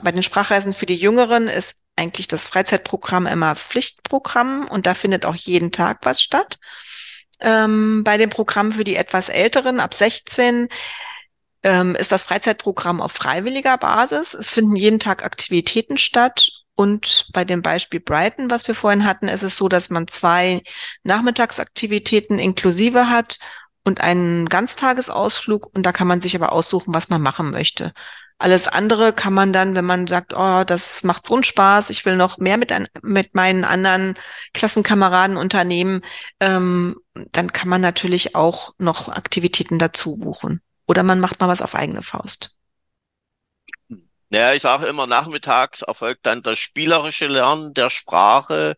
[0.02, 5.26] bei den Sprachreisen für die Jüngeren ist eigentlich das Freizeitprogramm immer Pflichtprogramm und da findet
[5.26, 6.58] auch jeden Tag was statt.
[7.40, 10.68] Ähm, bei dem Programm für die etwas Älteren ab 16
[11.62, 14.34] ähm, ist das Freizeitprogramm auf freiwilliger Basis.
[14.34, 16.48] Es finden jeden Tag Aktivitäten statt.
[16.74, 20.62] Und bei dem Beispiel Brighton, was wir vorhin hatten, ist es so, dass man zwei
[21.02, 23.38] Nachmittagsaktivitäten inklusive hat
[23.84, 25.70] und einen Ganztagesausflug.
[25.74, 27.92] Und da kann man sich aber aussuchen, was man machen möchte.
[28.40, 32.06] Alles andere kann man dann, wenn man sagt, oh, das macht so einen Spaß, ich
[32.06, 34.14] will noch mehr mit, ein, mit meinen anderen
[34.54, 36.00] Klassenkameraden unternehmen,
[36.40, 36.96] ähm,
[37.32, 40.62] dann kann man natürlich auch noch Aktivitäten dazu buchen.
[40.86, 42.56] Oder man macht mal was auf eigene Faust.
[44.30, 48.74] Naja, ich sage immer, nachmittags erfolgt dann das spielerische Lernen der Sprache.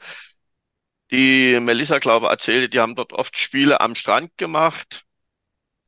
[1.13, 5.05] Die Melissa, glaube ich, erzählte, die haben dort oft Spiele am Strand gemacht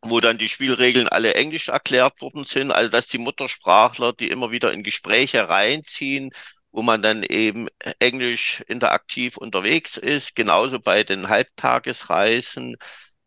[0.05, 4.51] wo dann die Spielregeln alle englisch erklärt worden sind, also dass die Muttersprachler die immer
[4.51, 6.31] wieder in Gespräche reinziehen,
[6.73, 7.69] wo man dann eben
[8.01, 12.77] englisch interaktiv unterwegs ist, genauso bei den Halbtagesreisen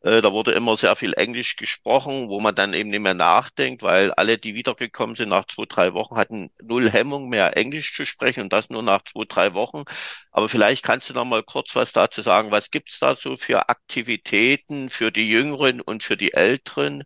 [0.02, 3.82] äh, da wurde immer sehr viel Englisch gesprochen, wo man dann eben nicht mehr nachdenkt,
[3.84, 8.06] weil alle, die wiedergekommen sind nach zwei, drei Wochen, hatten null Hemmung mehr Englisch zu
[8.06, 9.84] sprechen und das nur nach zwei, drei Wochen.
[10.32, 12.52] Aber vielleicht kannst du noch mal kurz was dazu sagen.
[12.52, 17.04] Was gibt's da so für Aktivitäten für die Jüngeren und für die Älteren?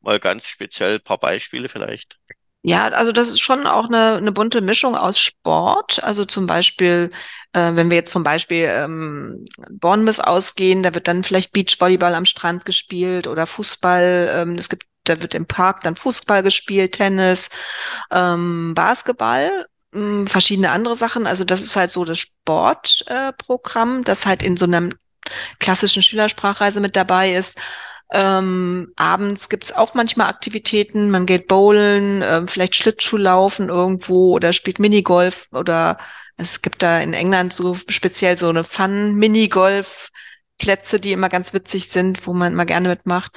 [0.00, 2.18] Mal ganz speziell ein paar Beispiele vielleicht.
[2.62, 6.02] Ja, also das ist schon auch eine, eine bunte Mischung aus Sport.
[6.04, 7.10] Also zum Beispiel,
[7.54, 12.26] äh, wenn wir jetzt vom Beispiel ähm, Bournemouth ausgehen, da wird dann vielleicht Beachvolleyball am
[12.26, 14.30] Strand gespielt oder Fußball.
[14.34, 17.48] Ähm, es gibt, da wird im Park dann Fußball gespielt, Tennis,
[18.10, 21.26] ähm, Basketball ähm, verschiedene andere Sachen.
[21.26, 24.90] Also das ist halt so das Sportprogramm, äh, das halt in so einer
[25.58, 27.58] klassischen Schülersprachreise mit dabei ist.
[28.12, 31.10] Ähm, abends gibt's auch manchmal Aktivitäten.
[31.10, 35.98] Man geht bowlen, äh, vielleicht Schlittschuh laufen irgendwo oder spielt Minigolf oder
[36.36, 42.26] Es gibt da in England so speziell so eine Fun-Minigolf-Plätze, die immer ganz witzig sind,
[42.26, 43.32] wo man immer gerne mitmacht.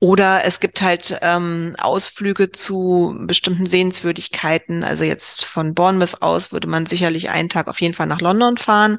[0.00, 4.84] Oder es gibt halt ähm, Ausflüge zu bestimmten Sehenswürdigkeiten.
[4.84, 8.56] Also jetzt von Bournemouth aus würde man sicherlich einen Tag auf jeden Fall nach London
[8.56, 8.98] fahren.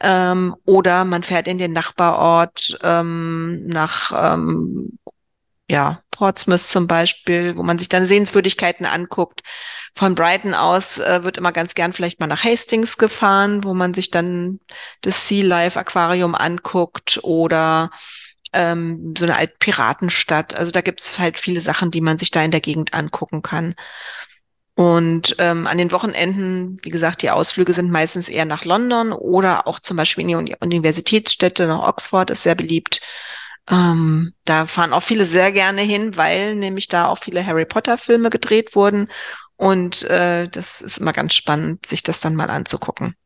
[0.00, 4.98] Ähm, oder man fährt in den Nachbarort ähm, nach ähm,
[5.70, 9.42] ja, Portsmouth zum Beispiel, wo man sich dann Sehenswürdigkeiten anguckt.
[9.94, 13.92] Von Brighton aus äh, wird immer ganz gern vielleicht mal nach Hastings gefahren, wo man
[13.92, 14.60] sich dann
[15.02, 17.90] das Sea Life Aquarium anguckt oder
[18.52, 20.54] ähm, so eine alte Piratenstadt.
[20.54, 23.42] Also da gibt es halt viele Sachen, die man sich da in der Gegend angucken
[23.42, 23.74] kann.
[24.74, 29.66] Und ähm, an den Wochenenden, wie gesagt, die Ausflüge sind meistens eher nach London oder
[29.66, 33.00] auch zum Beispiel in die Universitätsstädte, nach Oxford ist sehr beliebt.
[33.68, 37.98] Ähm, da fahren auch viele sehr gerne hin, weil nämlich da auch viele Harry Potter
[37.98, 39.08] Filme gedreht wurden.
[39.56, 43.16] Und äh, das ist immer ganz spannend, sich das dann mal anzugucken.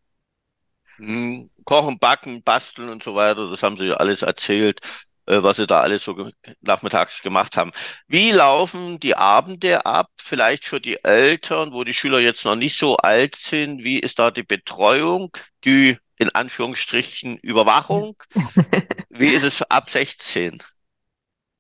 [0.99, 4.81] Hm, Kochen, Backen, Basteln und so weiter, das haben Sie ja alles erzählt.
[5.27, 6.31] Äh, was sie da alles so
[6.61, 7.71] nachmittags gemacht haben.
[8.09, 10.11] Wie laufen die Abende ab?
[10.17, 13.85] Vielleicht für die Eltern, wo die Schüler jetzt noch nicht so alt sind.
[13.85, 15.31] Wie ist da die Betreuung,
[15.65, 18.17] die in Anführungsstrichen Überwachung?
[19.11, 20.63] Wie ist es ab 16?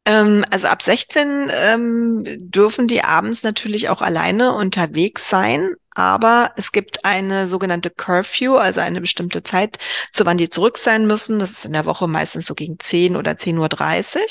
[0.05, 6.73] Ähm, also ab 16 ähm, dürfen die abends natürlich auch alleine unterwegs sein, aber es
[6.73, 9.79] gibt eine sogenannte Curfew, also eine bestimmte Zeit,
[10.13, 11.39] zu wann die zurück sein müssen.
[11.39, 14.27] Das ist in der Woche meistens so gegen 10 oder 10.30 Uhr.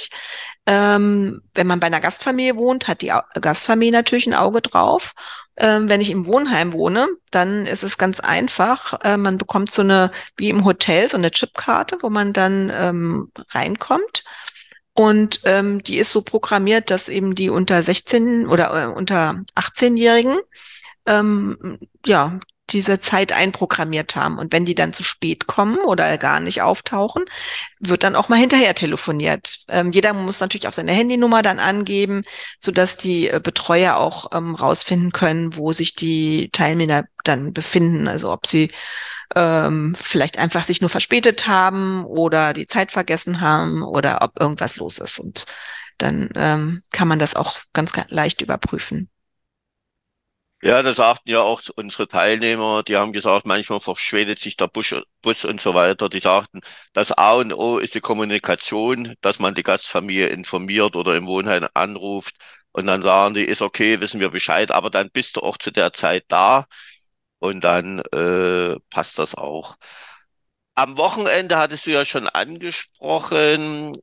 [0.65, 5.13] Ähm, wenn man bei einer Gastfamilie wohnt, hat die Gastfamilie natürlich ein Auge drauf.
[5.57, 8.99] Ähm, wenn ich im Wohnheim wohne, dann ist es ganz einfach.
[9.03, 13.31] Äh, man bekommt so eine, wie im Hotel, so eine Chipkarte, wo man dann ähm,
[13.49, 14.23] reinkommt.
[14.93, 20.37] Und ähm, die ist so programmiert, dass eben die unter 16 oder äh, unter 18-Jährigen
[21.05, 22.39] ähm, ja
[22.71, 24.37] diese Zeit einprogrammiert haben.
[24.37, 27.25] Und wenn die dann zu spät kommen oder gar nicht auftauchen,
[27.79, 29.59] wird dann auch mal hinterher telefoniert.
[29.67, 32.23] Ähm, jeder muss natürlich auch seine Handynummer dann angeben,
[32.59, 38.07] sodass die äh, Betreuer auch ähm, rausfinden können, wo sich die Teilnehmer dann befinden.
[38.07, 38.71] Also ob sie
[39.35, 44.77] ähm, vielleicht einfach sich nur verspätet haben oder die Zeit vergessen haben oder ob irgendwas
[44.77, 45.19] los ist.
[45.19, 45.45] Und
[45.97, 49.09] dann ähm, kann man das auch ganz leicht überprüfen.
[50.63, 54.93] Ja, das sagten ja auch unsere Teilnehmer, die haben gesagt, manchmal verschwindet sich der Bus,
[55.21, 56.07] Bus und so weiter.
[56.07, 56.61] Die sagten,
[56.93, 61.67] das A und O ist die Kommunikation, dass man die Gastfamilie informiert oder im Wohnheim
[61.73, 62.35] anruft
[62.73, 65.71] und dann sagen die, ist okay, wissen wir Bescheid, aber dann bist du auch zu
[65.71, 66.67] der Zeit da
[67.39, 69.77] und dann äh, passt das auch.
[70.75, 73.95] Am Wochenende hattest du ja schon angesprochen,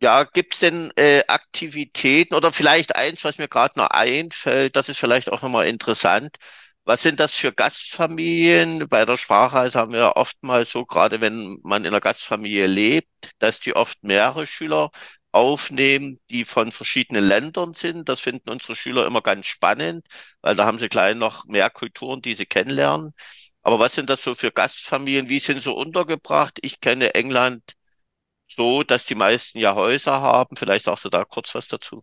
[0.00, 4.98] ja, gibt's denn äh, Aktivitäten oder vielleicht eins, was mir gerade noch einfällt, das ist
[4.98, 6.36] vielleicht auch nochmal interessant.
[6.84, 8.88] Was sind das für Gastfamilien?
[8.88, 13.08] Bei der Sprachreise haben wir oftmals so, gerade wenn man in einer Gastfamilie lebt,
[13.38, 14.90] dass die oft mehrere Schüler
[15.32, 18.08] aufnehmen, die von verschiedenen Ländern sind.
[18.08, 20.06] Das finden unsere Schüler immer ganz spannend,
[20.40, 23.12] weil da haben sie gleich noch mehr Kulturen, die sie kennenlernen.
[23.62, 25.28] Aber was sind das so für Gastfamilien?
[25.28, 26.58] Wie sind sie untergebracht?
[26.62, 27.62] Ich kenne England
[28.48, 30.56] so, dass die meisten ja Häuser haben.
[30.56, 32.02] Vielleicht sagst du da kurz was dazu.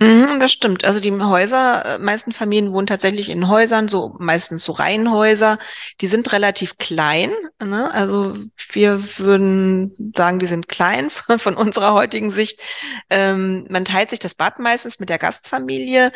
[0.00, 0.84] Mhm, das stimmt.
[0.84, 5.58] Also die Häuser, äh, meisten Familien wohnen tatsächlich in Häusern, so meistens so Reihenhäuser.
[6.00, 7.32] Die sind relativ klein.
[7.64, 7.92] Ne?
[7.94, 8.36] Also
[8.72, 12.60] wir würden sagen, die sind klein von, von unserer heutigen Sicht.
[13.08, 16.10] Ähm, man teilt sich das Bad meistens mit der Gastfamilie.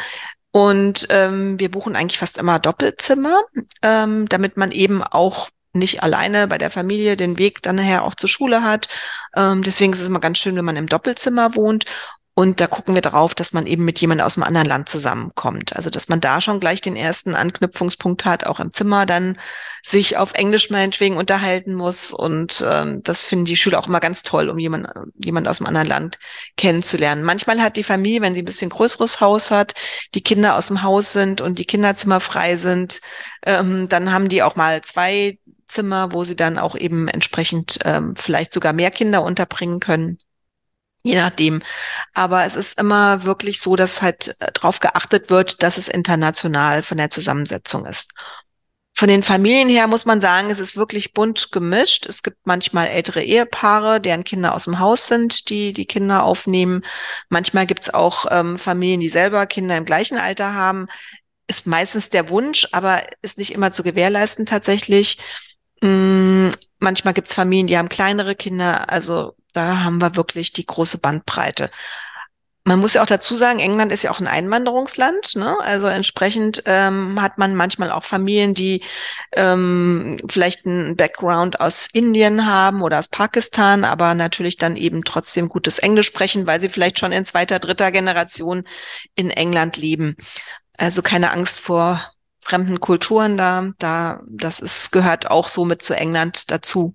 [0.51, 3.43] Und ähm, wir buchen eigentlich fast immer Doppelzimmer,
[3.83, 8.15] ähm, damit man eben auch nicht alleine bei der Familie den Weg dann nachher auch
[8.15, 8.89] zur Schule hat.
[9.37, 11.85] Ähm, deswegen ist es immer ganz schön, wenn man im Doppelzimmer wohnt.
[12.39, 15.75] Und da gucken wir darauf, dass man eben mit jemandem aus einem anderen Land zusammenkommt.
[15.75, 19.37] Also, dass man da schon gleich den ersten Anknüpfungspunkt hat, auch im Zimmer dann
[19.83, 22.13] sich auf Englisch meinetwegen unterhalten muss.
[22.13, 25.67] Und ähm, das finden die Schüler auch immer ganz toll, um jemanden jemand aus einem
[25.67, 26.21] anderen Land
[26.57, 27.25] kennenzulernen.
[27.25, 29.75] Manchmal hat die Familie, wenn sie ein bisschen größeres Haus hat,
[30.15, 33.01] die Kinder aus dem Haus sind und die Kinderzimmer frei sind,
[33.47, 35.39] ähm, dann haben die auch mal zwei
[35.69, 40.19] Zimmer, wo sie dann auch eben entsprechend ähm, vielleicht sogar mehr Kinder unterbringen können.
[41.03, 41.63] Je nachdem.
[42.13, 46.83] Aber es ist immer wirklich so, dass halt äh, darauf geachtet wird, dass es international
[46.83, 48.13] von der Zusammensetzung ist.
[48.99, 52.05] Von den Familien her muss man sagen, es ist wirklich bunt gemischt.
[52.07, 56.85] Es gibt manchmal ältere Ehepaare, deren Kinder aus dem Haus sind, die die Kinder aufnehmen.
[57.29, 60.89] Manchmal gibt es auch ähm, Familien, die selber Kinder im gleichen Alter haben.
[61.47, 65.19] Ist meistens der Wunsch, aber ist nicht immer zu gewährleisten tatsächlich.
[65.81, 70.67] Mm, manchmal gibt es Familien, die haben kleinere Kinder, also da haben wir wirklich die
[70.67, 71.71] große Bandbreite.
[72.65, 75.37] Man muss ja auch dazu sagen, England ist ja auch ein Einwanderungsland.
[75.37, 75.59] Ne?
[75.59, 78.83] Also entsprechend ähm, hat man manchmal auch Familien, die
[79.33, 85.49] ähm, vielleicht einen Background aus Indien haben oder aus Pakistan, aber natürlich dann eben trotzdem
[85.49, 88.65] gutes Englisch sprechen, weil sie vielleicht schon in zweiter, dritter Generation
[89.15, 90.17] in England leben.
[90.77, 92.03] Also keine Angst vor
[92.41, 93.73] fremden Kulturen da.
[93.79, 96.95] Da, das ist, gehört auch so mit zu England dazu,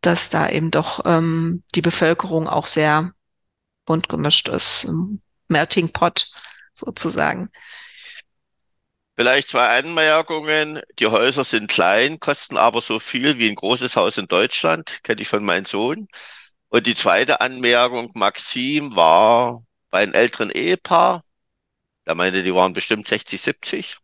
[0.00, 3.12] dass da eben doch ähm, die Bevölkerung auch sehr
[3.84, 4.86] bunt gemischt ist.
[5.48, 6.30] Melting Pot
[6.74, 7.50] sozusagen.
[9.16, 10.80] Vielleicht zwei Anmerkungen.
[11.00, 15.22] Die Häuser sind klein, kosten aber so viel wie ein großes Haus in Deutschland, kenne
[15.22, 16.06] ich von meinem Sohn.
[16.68, 21.24] Und die zweite Anmerkung, Maxim war bei einem älteren Ehepaar,
[22.06, 23.96] der meinte, die waren bestimmt 60, 70.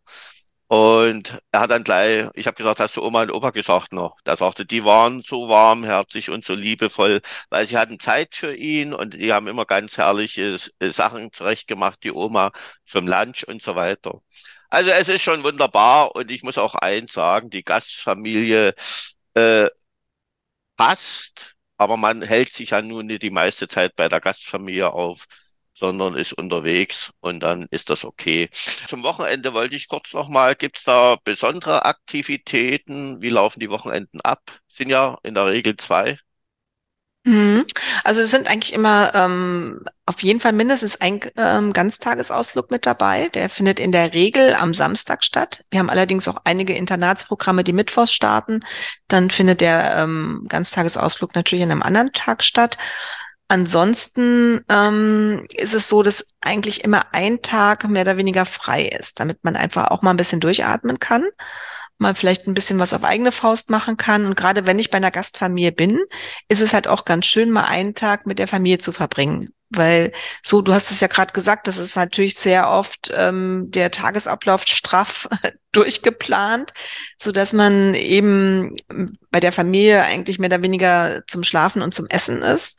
[0.75, 4.17] Und er hat dann gleich, ich habe gesagt, hast du Oma und Opa gesagt noch?
[4.25, 8.93] Da sagte, die waren so warmherzig und so liebevoll, weil sie hatten Zeit für ihn
[8.93, 12.51] und die haben immer ganz herrliche äh, Sachen zurechtgemacht, die Oma
[12.87, 14.21] zum Lunch und so weiter.
[14.69, 18.75] Also es ist schon wunderbar und ich muss auch eins sagen, die Gastfamilie
[19.35, 19.69] äh,
[20.77, 25.27] passt, aber man hält sich ja nun nicht die meiste Zeit bei der Gastfamilie auf
[25.75, 28.49] sondern ist unterwegs und dann ist das okay.
[28.89, 33.21] Zum Wochenende wollte ich kurz nochmal, gibt es da besondere Aktivitäten?
[33.21, 34.43] Wie laufen die Wochenenden ab?
[34.69, 36.19] Sind ja in der Regel zwei.
[37.27, 37.65] Mhm.
[38.05, 43.31] Also es sind eigentlich immer ähm, auf jeden Fall mindestens ein ähm, Ganztagesausflug mit dabei.
[43.31, 45.65] Der findet in der Regel am Samstag statt.
[45.71, 48.61] Wir haben allerdings auch einige Internatsprogramme, die mittwochs starten.
[49.09, 52.77] Dann findet der ähm, Ganztagesausflug natürlich an einem anderen Tag statt.
[53.49, 59.21] Ansonsten ähm, ist es so, dass eigentlich immer ein Tag mehr oder weniger frei ist,
[59.21, 61.27] damit man einfach auch mal ein bisschen durchatmen kann,
[61.99, 64.25] mal vielleicht ein bisschen was auf eigene Faust machen kann.
[64.25, 66.01] Und gerade wenn ich bei einer Gastfamilie bin,
[66.49, 69.51] ist es halt auch ganz schön, mal einen Tag mit der Familie zu verbringen.
[69.69, 73.91] Weil so, du hast es ja gerade gesagt, das ist natürlich sehr oft ähm, der
[73.91, 75.29] Tagesablauf straff
[75.73, 76.73] durchgeplant,
[77.19, 78.75] so dass man eben
[79.31, 82.79] bei der Familie eigentlich mehr oder weniger zum Schlafen und zum Essen ist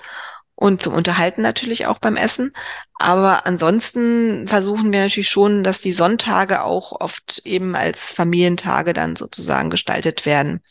[0.56, 2.54] und zum Unterhalten natürlich auch beim Essen.
[2.96, 9.16] Aber ansonsten versuchen wir natürlich schon, dass die Sonntage auch oft eben als Familientage dann
[9.16, 10.62] sozusagen gestaltet werden.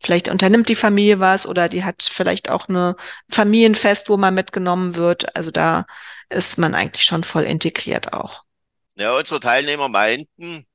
[0.00, 2.96] Vielleicht unternimmt die Familie was oder die hat vielleicht auch eine
[3.30, 5.36] Familienfest, wo man mitgenommen wird.
[5.36, 5.86] Also da
[6.30, 8.44] ist man eigentlich schon voll integriert auch.
[8.94, 10.66] Ja, unsere Teilnehmer meinten,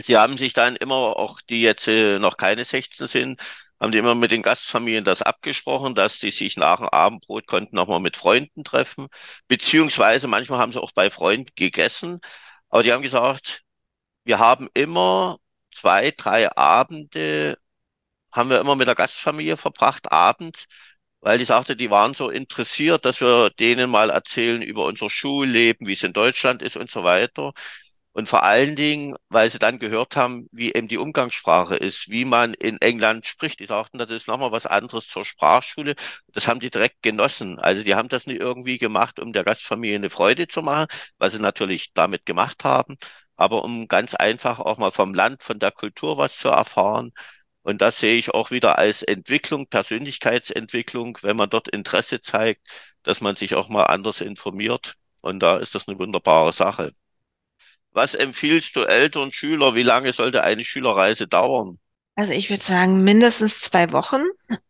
[0.00, 3.40] sie haben sich dann immer, auch die jetzt äh, noch keine 16 sind,
[3.82, 7.76] haben die immer mit den Gastfamilien das abgesprochen, dass die sich nach dem Abendbrot konnten
[7.76, 9.08] nochmal mit Freunden treffen,
[9.48, 12.20] beziehungsweise manchmal haben sie auch bei Freunden gegessen,
[12.70, 13.62] aber die haben gesagt,
[14.24, 15.38] wir haben immer
[15.72, 17.58] zwei, drei Abende,
[18.32, 20.66] haben wir immer mit der Gastfamilie verbracht, abends,
[21.20, 25.86] weil die sagte, die waren so interessiert, dass wir denen mal erzählen über unser Schulleben,
[25.88, 27.52] wie es in Deutschland ist und so weiter.
[28.14, 32.24] Und vor allen Dingen, weil sie dann gehört haben, wie eben die Umgangssprache ist, wie
[32.26, 33.60] man in England spricht.
[33.60, 35.94] Die sagten, das ist nochmal was anderes zur Sprachschule.
[36.28, 37.58] Das haben die direkt genossen.
[37.58, 41.32] Also die haben das nicht irgendwie gemacht, um der Gastfamilie eine Freude zu machen, was
[41.32, 42.96] sie natürlich damit gemacht haben,
[43.36, 47.12] aber um ganz einfach auch mal vom Land, von der Kultur was zu erfahren.
[47.62, 52.66] Und das sehe ich auch wieder als Entwicklung, Persönlichkeitsentwicklung, wenn man dort Interesse zeigt,
[53.02, 54.94] dass man sich auch mal anders informiert.
[55.20, 56.92] Und da ist das eine wunderbare Sache.
[57.92, 59.74] Was empfiehlst du Eltern, Schüler?
[59.74, 61.78] Wie lange sollte eine Schülerreise dauern?
[62.14, 64.22] Also ich würde sagen mindestens zwei Wochen,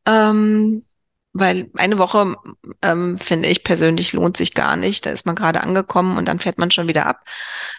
[0.07, 0.85] ähm,
[1.33, 2.37] weil eine Woche
[2.83, 5.07] ähm, finde ich persönlich lohnt sich gar nicht.
[5.07, 7.25] Da ist man gerade angekommen und dann fährt man schon wieder ab.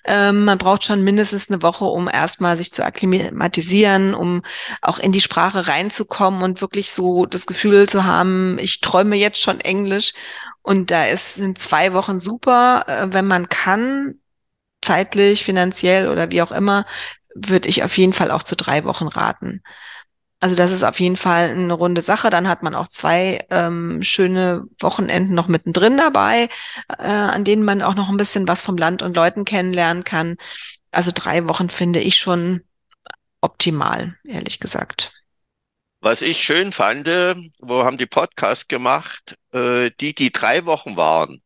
[0.05, 4.41] Ähm, man braucht schon mindestens eine Woche, um erstmal sich zu akklimatisieren, um
[4.81, 9.41] auch in die Sprache reinzukommen und wirklich so das Gefühl zu haben, ich träume jetzt
[9.41, 10.13] schon Englisch.
[10.61, 14.15] Und da ist, sind zwei Wochen super, äh, wenn man kann
[14.83, 16.85] zeitlich, finanziell oder wie auch immer,
[17.35, 19.61] würde ich auf jeden Fall auch zu drei Wochen raten.
[20.39, 22.29] Also das ist auf jeden Fall eine runde Sache.
[22.29, 26.49] Dann hat man auch zwei ähm, schöne Wochenenden noch mittendrin dabei,
[26.89, 30.35] äh, an denen man auch noch ein bisschen was vom Land und Leuten kennenlernen kann.
[30.91, 32.61] Also drei Wochen finde ich schon
[33.39, 35.13] optimal, ehrlich gesagt.
[36.01, 37.07] Was ich schön fand,
[37.59, 41.41] wo haben die Podcast gemacht, äh, die, die drei Wochen waren,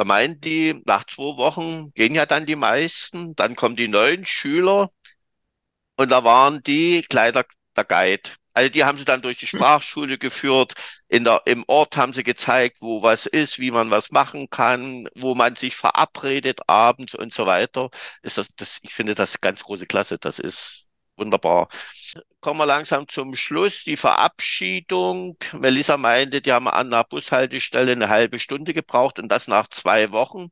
[0.00, 4.24] da meinen die, nach zwei Wochen gehen ja dann die meisten, dann kommen die neuen
[4.24, 4.90] Schüler
[5.96, 7.44] und da waren die Kleider
[7.76, 8.30] der Guide.
[8.54, 9.58] Also die haben sie dann durch die hm.
[9.58, 10.72] Sprachschule geführt.
[11.08, 15.06] In der, im Ort haben sie gezeigt, wo was ist, wie man was machen kann,
[15.16, 17.90] wo man sich verabredet abends und so weiter.
[18.22, 20.16] Ist das, das, ich finde das ganz große Klasse.
[20.18, 20.89] Das ist
[21.20, 21.68] Wunderbar.
[22.40, 23.84] Kommen wir langsam zum Schluss.
[23.84, 25.36] Die Verabschiedung.
[25.52, 30.12] Melissa meinte, die haben an der Bushaltestelle eine halbe Stunde gebraucht und das nach zwei
[30.12, 30.48] Wochen.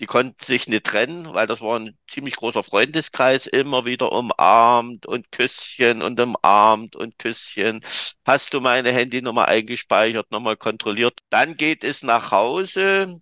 [0.00, 5.06] Die konnten sich nicht trennen, weil das war ein ziemlich großer Freundeskreis, immer wieder umarmt
[5.06, 7.84] und Küsschen und umarmt und Küsschen.
[8.24, 11.18] Hast du meine Handynummer eingespeichert, nochmal kontrolliert.
[11.30, 13.20] Dann geht es nach Hause.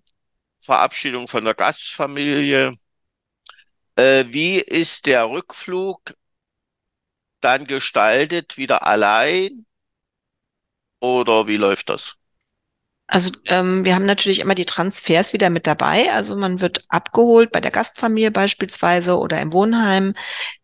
[0.61, 2.75] Verabschiedung von der Gastfamilie.
[3.97, 6.15] Äh, wie ist der Rückflug
[7.41, 8.57] dann gestaltet?
[8.57, 9.67] Wieder allein?
[11.01, 12.17] Oder wie läuft das?
[13.13, 16.13] Also ähm, wir haben natürlich immer die Transfers wieder mit dabei.
[16.13, 20.15] Also man wird abgeholt bei der Gastfamilie beispielsweise oder im Wohnheim.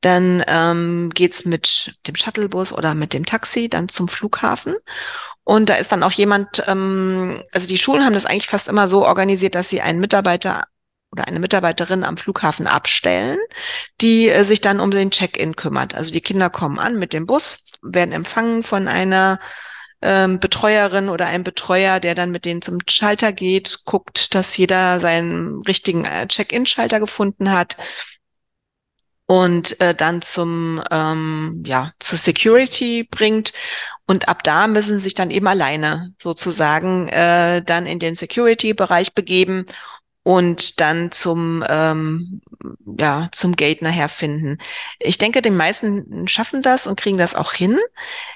[0.00, 4.76] Dann ähm, geht's mit dem Shuttlebus oder mit dem Taxi dann zum Flughafen.
[5.42, 8.86] Und da ist dann auch jemand, ähm, also die Schulen haben das eigentlich fast immer
[8.86, 10.68] so organisiert, dass sie einen Mitarbeiter
[11.10, 13.38] oder eine Mitarbeiterin am Flughafen abstellen,
[14.00, 15.94] die äh, sich dann um den Check-in kümmert.
[15.94, 19.38] Also die Kinder kommen an mit dem Bus, werden empfangen von einer
[20.02, 25.00] ähm, Betreuerin oder ein Betreuer, der dann mit denen zum Schalter geht, guckt, dass jeder
[25.00, 27.76] seinen richtigen äh, Check-in-Schalter gefunden hat
[29.26, 33.52] und äh, dann zum ähm, ja zur Security bringt
[34.06, 39.14] und ab da müssen sie sich dann eben alleine sozusagen äh, dann in den Security-Bereich
[39.14, 39.66] begeben
[40.26, 42.40] und dann zum ähm,
[42.98, 44.58] ja zum Gate nachher finden.
[44.98, 47.78] Ich denke, die meisten schaffen das und kriegen das auch hin.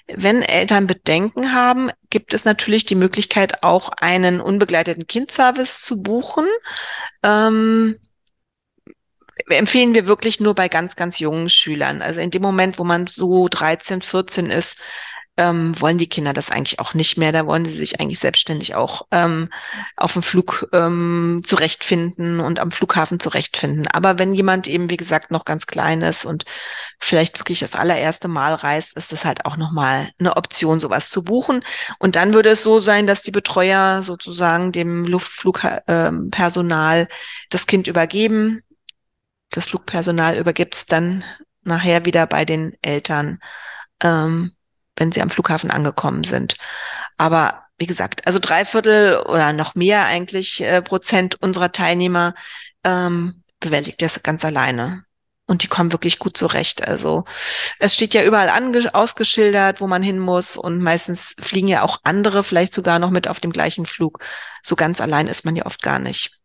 [0.06, 6.46] Wenn Eltern Bedenken haben, gibt es natürlich die Möglichkeit, auch einen unbegleiteten Kindservice zu buchen.
[7.24, 7.96] Ähm,
[9.48, 12.02] empfehlen wir wirklich nur bei ganz, ganz jungen Schülern.
[12.02, 14.76] Also in dem Moment, wo man so 13, 14 ist,
[15.40, 17.32] ähm, wollen die Kinder das eigentlich auch nicht mehr.
[17.32, 19.48] Da wollen sie sich eigentlich selbstständig auch ähm,
[19.96, 23.86] auf dem Flug ähm, zurechtfinden und am Flughafen zurechtfinden.
[23.86, 26.44] Aber wenn jemand eben, wie gesagt, noch ganz klein ist und
[26.98, 31.24] vielleicht wirklich das allererste Mal reist, ist es halt auch nochmal eine Option, sowas zu
[31.24, 31.64] buchen.
[31.98, 37.06] Und dann würde es so sein, dass die Betreuer sozusagen dem Luftflugpersonal ähm,
[37.48, 38.62] das Kind übergeben.
[39.50, 41.24] Das Flugpersonal übergibt es dann
[41.62, 43.38] nachher wieder bei den Eltern.
[44.02, 44.52] Ähm,
[45.00, 46.56] wenn sie am Flughafen angekommen sind.
[47.16, 52.34] Aber wie gesagt, also drei Viertel oder noch mehr eigentlich äh, Prozent unserer Teilnehmer
[52.84, 55.04] ähm, bewältigt das ganz alleine.
[55.46, 56.86] Und die kommen wirklich gut zurecht.
[56.86, 57.24] Also
[57.80, 58.50] es steht ja überall
[58.92, 60.56] ausgeschildert, wo man hin muss.
[60.56, 64.22] Und meistens fliegen ja auch andere vielleicht sogar noch mit auf dem gleichen Flug.
[64.62, 66.38] So ganz allein ist man ja oft gar nicht.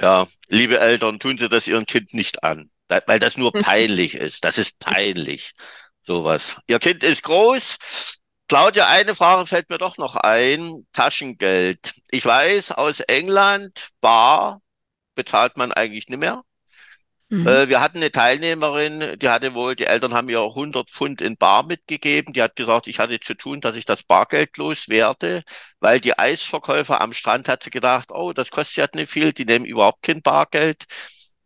[0.00, 4.44] Ja, liebe Eltern, tun Sie das Ihrem Kind nicht an, weil das nur peinlich ist.
[4.44, 5.52] Das ist peinlich.
[6.00, 6.56] Sowas.
[6.66, 8.18] Ihr Kind ist groß.
[8.48, 10.86] Claudia, eine Frage fällt mir doch noch ein.
[10.92, 11.94] Taschengeld.
[12.10, 14.60] Ich weiß, aus England, bar
[15.14, 16.42] bezahlt man eigentlich nicht mehr.
[17.28, 17.46] Mhm.
[17.46, 21.36] Äh, wir hatten eine Teilnehmerin, die hatte wohl, die Eltern haben ihr 100 Pfund in
[21.36, 22.32] Bar mitgegeben.
[22.32, 25.44] Die hat gesagt, ich hatte zu tun, dass ich das Bargeld loswerde,
[25.78, 29.44] weil die Eisverkäufer am Strand hat sie gedacht, oh, das kostet ja nicht viel, die
[29.44, 30.86] nehmen überhaupt kein Bargeld.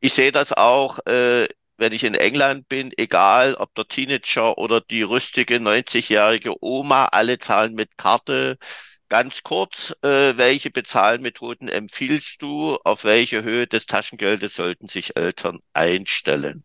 [0.01, 1.47] Ich sehe das auch äh,
[1.77, 7.39] wenn ich in England bin, egal ob der Teenager oder die rüstige 90-jährige Oma, alle
[7.39, 8.59] zahlen mit Karte.
[9.09, 12.77] Ganz kurz, äh, welche Bezahlmethoden empfiehlst du?
[12.85, 16.65] Auf welche Höhe des Taschengeldes sollten sich Eltern einstellen?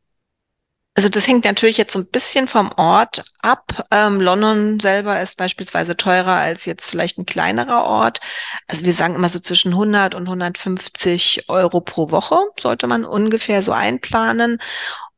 [1.00, 3.88] Also das hängt natürlich jetzt so ein bisschen vom Ort ab.
[3.90, 8.20] Ähm, London selber ist beispielsweise teurer als jetzt vielleicht ein kleinerer Ort.
[8.68, 13.62] Also wir sagen immer so zwischen 100 und 150 Euro pro Woche sollte man ungefähr
[13.62, 14.60] so einplanen.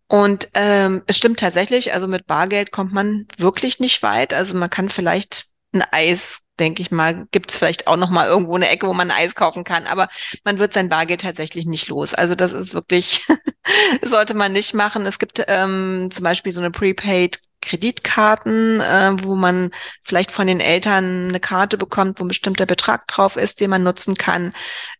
[0.07, 4.35] Und ähm, es stimmt tatsächlich, also mit Bargeld kommt man wirklich nicht weit.
[4.35, 8.27] Also man kann vielleicht ein Eis denke ich mal, gibt es vielleicht auch noch mal
[8.27, 9.87] irgendwo eine Ecke, wo man Eis kaufen kann.
[9.87, 10.07] Aber
[10.43, 12.13] man wird sein Bargeld tatsächlich nicht los.
[12.13, 13.25] Also das ist wirklich,
[14.03, 15.05] sollte man nicht machen.
[15.05, 19.71] Es gibt ähm, zum Beispiel so eine Prepaid Kreditkarten, äh, wo man
[20.03, 23.83] vielleicht von den Eltern eine Karte bekommt, wo ein bestimmter Betrag drauf ist, den man
[23.83, 24.53] nutzen kann.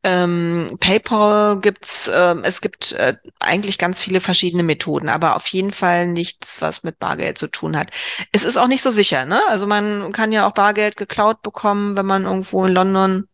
[0.04, 5.72] Ähm, PayPal gibt's, äh, es gibt äh, eigentlich ganz viele verschiedene Methoden, aber auf jeden
[5.72, 7.92] Fall nichts, was mit Bargeld zu tun hat.
[8.32, 9.42] Es ist auch nicht so sicher, ne?
[9.50, 13.28] Also man kann ja auch Bargeld geklaut bekommen, wenn man irgendwo in London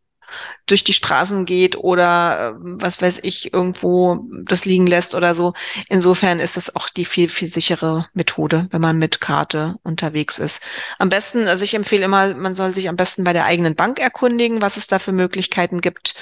[0.66, 5.54] durch die Straßen geht oder äh, was weiß ich, irgendwo das liegen lässt oder so.
[5.90, 10.62] Insofern ist es auch die viel, viel sichere Methode, wenn man mit Karte unterwegs ist.
[11.00, 14.00] Am besten, also ich empfehle immer, man soll sich am besten bei der eigenen Bank
[14.00, 16.16] erkundigen, was es da für Möglichkeiten gibt.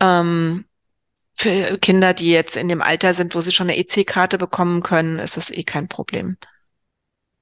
[0.00, 0.64] Ähm,
[1.34, 5.20] für Kinder, die jetzt in dem Alter sind, wo sie schon eine EC-Karte bekommen können,
[5.20, 6.36] ist das eh kein Problem.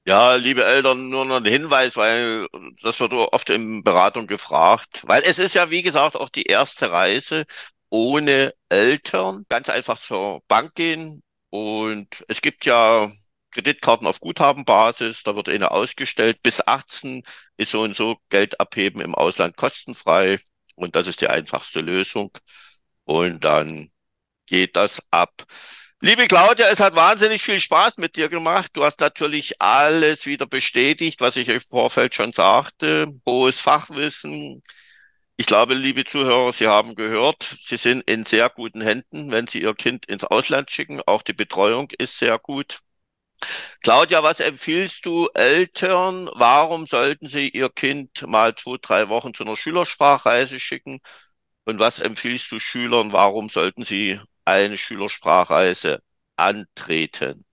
[0.09, 2.47] Ja, liebe Eltern, nur noch ein Hinweis, weil
[2.83, 5.03] das wird oft in Beratung gefragt.
[5.05, 7.45] Weil es ist ja, wie gesagt, auch die erste Reise
[7.91, 9.45] ohne Eltern.
[9.49, 11.23] Ganz einfach zur Bank gehen.
[11.51, 13.11] Und es gibt ja
[13.51, 16.41] Kreditkarten auf Guthabenbasis, da wird eine ausgestellt.
[16.43, 17.23] Bis 18
[17.57, 20.39] ist so und so Geld abheben im Ausland kostenfrei.
[20.77, 22.31] Und das ist die einfachste Lösung.
[23.05, 23.91] Und dann
[24.47, 25.45] geht das ab.
[26.03, 28.71] Liebe Claudia, es hat wahnsinnig viel Spaß mit dir gemacht.
[28.75, 33.09] Du hast natürlich alles wieder bestätigt, was ich im Vorfeld schon sagte.
[33.27, 34.63] Hohes Fachwissen.
[35.37, 39.63] Ich glaube, liebe Zuhörer, Sie haben gehört, Sie sind in sehr guten Händen, wenn Sie
[39.63, 41.01] Ihr Kind ins Ausland schicken.
[41.07, 42.81] Auch die Betreuung ist sehr gut.
[43.83, 46.29] Claudia, was empfiehlst du Eltern?
[46.35, 51.01] Warum sollten sie ihr Kind mal zwei, drei Wochen zu einer Schülersprachreise schicken?
[51.65, 53.13] Und was empfiehlst du Schülern?
[53.13, 56.01] Warum sollten sie eine Schülersprachreise
[56.37, 57.45] antreten?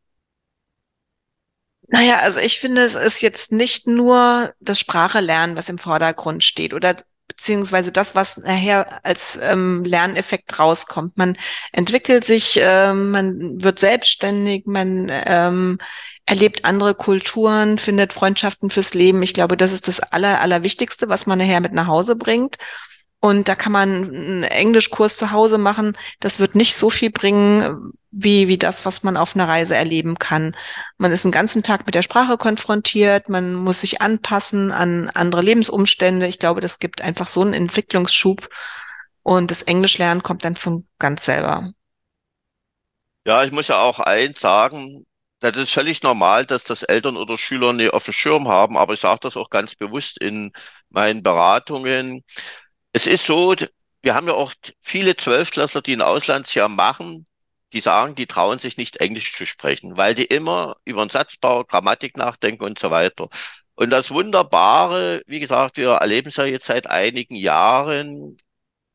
[1.87, 6.43] Naja, also ich finde, es ist jetzt nicht nur das Sprache lernen, was im Vordergrund
[6.43, 6.95] steht oder
[7.27, 11.17] beziehungsweise das, was nachher als ähm, Lerneffekt rauskommt.
[11.17, 11.35] Man
[11.71, 15.77] entwickelt sich, ähm, man wird selbstständig, man ähm,
[16.25, 19.21] erlebt andere Kulturen, findet Freundschaften fürs Leben.
[19.21, 22.57] Ich glaube, das ist das Aller, Allerwichtigste, was man nachher mit nach Hause bringt.
[23.23, 25.97] Und da kann man einen Englischkurs zu Hause machen.
[26.19, 30.19] Das wird nicht so viel bringen, wie, wie das, was man auf einer Reise erleben
[30.19, 30.57] kann.
[30.97, 35.41] Man ist den ganzen Tag mit der Sprache konfrontiert, man muss sich anpassen an andere
[35.41, 36.27] Lebensumstände.
[36.27, 38.49] Ich glaube, das gibt einfach so einen Entwicklungsschub
[39.21, 41.71] und das Englischlernen kommt dann von ganz selber.
[43.25, 45.05] Ja, ich muss ja auch eins sagen,
[45.39, 48.93] das ist völlig normal, dass das Eltern oder Schüler nicht auf dem Schirm haben, aber
[48.93, 50.51] ich sage das auch ganz bewusst in
[50.89, 52.23] meinen Beratungen.
[52.93, 53.55] Es ist so,
[54.03, 57.25] wir haben ja auch viele Zwölftklässler, die ein Auslandsjahr machen,
[57.73, 61.63] die sagen, die trauen sich nicht Englisch zu sprechen, weil die immer über den Satzbau,
[61.63, 63.29] Grammatik nachdenken und so weiter.
[63.75, 68.37] Und das Wunderbare, wie gesagt, wir erleben es ja jetzt seit einigen Jahren,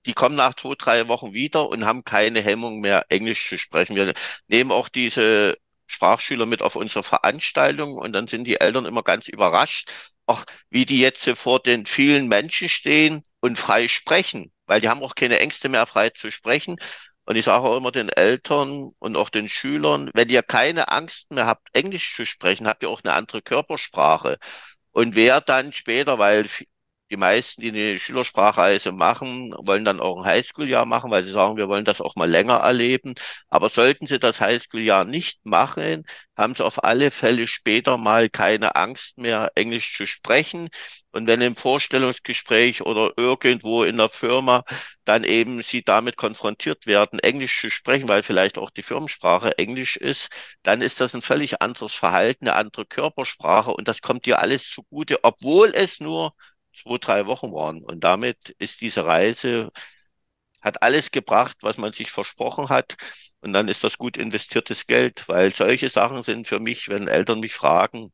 [0.06, 3.96] die kommen nach zwei, drei Wochen wieder und haben keine Hemmung mehr, Englisch zu sprechen.
[3.96, 4.14] Wir
[4.46, 5.56] nehmen auch diese
[5.88, 9.90] Sprachschüler mit auf unsere Veranstaltung und dann sind die Eltern immer ganz überrascht,
[10.26, 15.02] auch wie die jetzt vor den vielen Menschen stehen und frei sprechen, weil die haben
[15.02, 16.76] auch keine Ängste mehr, frei zu sprechen.
[17.24, 21.30] Und ich sage auch immer den Eltern und auch den Schülern, wenn ihr keine Angst
[21.30, 24.38] mehr habt, Englisch zu sprechen, habt ihr auch eine andere Körpersprache.
[24.92, 26.46] Und wer dann später, weil
[27.10, 31.56] die meisten, die eine Schülersprachreise machen, wollen dann auch ein Highschool-Jahr machen, weil sie sagen,
[31.56, 33.14] wir wollen das auch mal länger erleben.
[33.48, 36.04] Aber sollten sie das Highschool-Jahr nicht machen,
[36.36, 40.68] haben sie auf alle Fälle später mal keine Angst mehr, Englisch zu sprechen.
[41.10, 44.64] Und wenn im Vorstellungsgespräch oder irgendwo in der Firma
[45.04, 49.96] dann eben sie damit konfrontiert werden, Englisch zu sprechen, weil vielleicht auch die Firmensprache Englisch
[49.96, 50.28] ist,
[50.62, 54.68] dann ist das ein völlig anderes Verhalten, eine andere Körpersprache und das kommt dir alles
[54.68, 56.34] zugute, obwohl es nur
[56.74, 57.82] zwei, drei Wochen waren.
[57.84, 59.70] Und damit ist diese Reise,
[60.62, 62.96] hat alles gebracht, was man sich versprochen hat.
[63.40, 67.40] Und dann ist das gut investiertes Geld, weil solche Sachen sind für mich, wenn Eltern
[67.40, 68.12] mich fragen,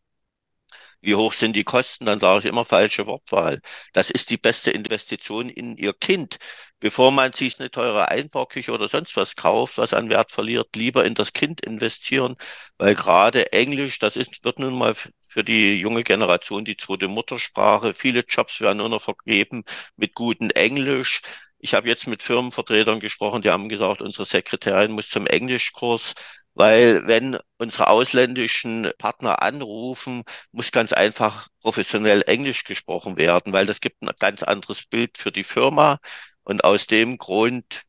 [1.04, 3.60] wie hoch sind die Kosten, dann sage ich immer falsche Wortwahl.
[3.92, 6.38] Das ist die beste Investition in ihr Kind.
[6.80, 11.04] Bevor man sich eine teure Einbauküche oder sonst was kauft, was an Wert verliert, lieber
[11.04, 12.36] in das Kind investieren,
[12.78, 17.94] weil gerade Englisch, das ist, wird nun mal für die junge Generation die zweite Muttersprache.
[17.94, 19.64] Viele Jobs werden nur noch vergeben
[19.96, 21.22] mit gutem Englisch.
[21.58, 26.14] Ich habe jetzt mit Firmenvertretern gesprochen, die haben gesagt, unsere Sekretärin muss zum Englischkurs.
[26.54, 33.80] Weil wenn unsere ausländischen Partner anrufen, muss ganz einfach professionell Englisch gesprochen werden, weil das
[33.80, 35.98] gibt ein ganz anderes Bild für die Firma.
[36.44, 37.82] Und aus dem Grund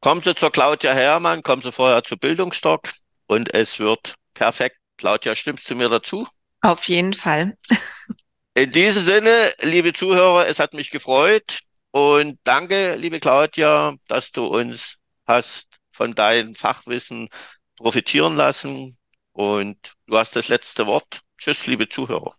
[0.00, 2.90] kommen Sie zur Claudia Hermann, kommen Sie vorher zu Bildungsstock
[3.26, 4.76] und es wird perfekt.
[4.96, 6.26] Claudia, stimmst du mir dazu?
[6.62, 7.56] Auf jeden Fall.
[8.54, 11.60] In diesem Sinne, liebe Zuhörer, es hat mich gefreut
[11.92, 14.96] und danke, liebe Claudia, dass du uns
[15.26, 15.69] hast
[16.00, 17.28] von deinem Fachwissen
[17.76, 18.96] profitieren lassen.
[19.32, 19.76] Und
[20.06, 21.20] du hast das letzte Wort.
[21.36, 22.34] Tschüss, liebe Zuhörer.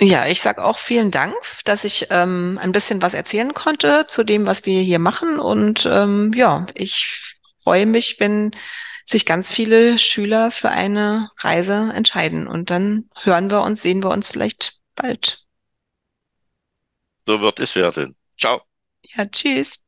[0.00, 4.24] Ja, ich sage auch vielen Dank, dass ich ähm, ein bisschen was erzählen konnte zu
[4.24, 5.38] dem, was wir hier machen.
[5.38, 8.50] Und ähm, ja, ich freue mich, wenn
[9.04, 12.48] sich ganz viele Schüler für eine Reise entscheiden.
[12.48, 15.46] Und dann hören wir uns, sehen wir uns vielleicht bald.
[17.24, 18.16] So wird es werden.
[18.36, 18.62] Ciao.
[19.02, 19.85] Ja, tschüss.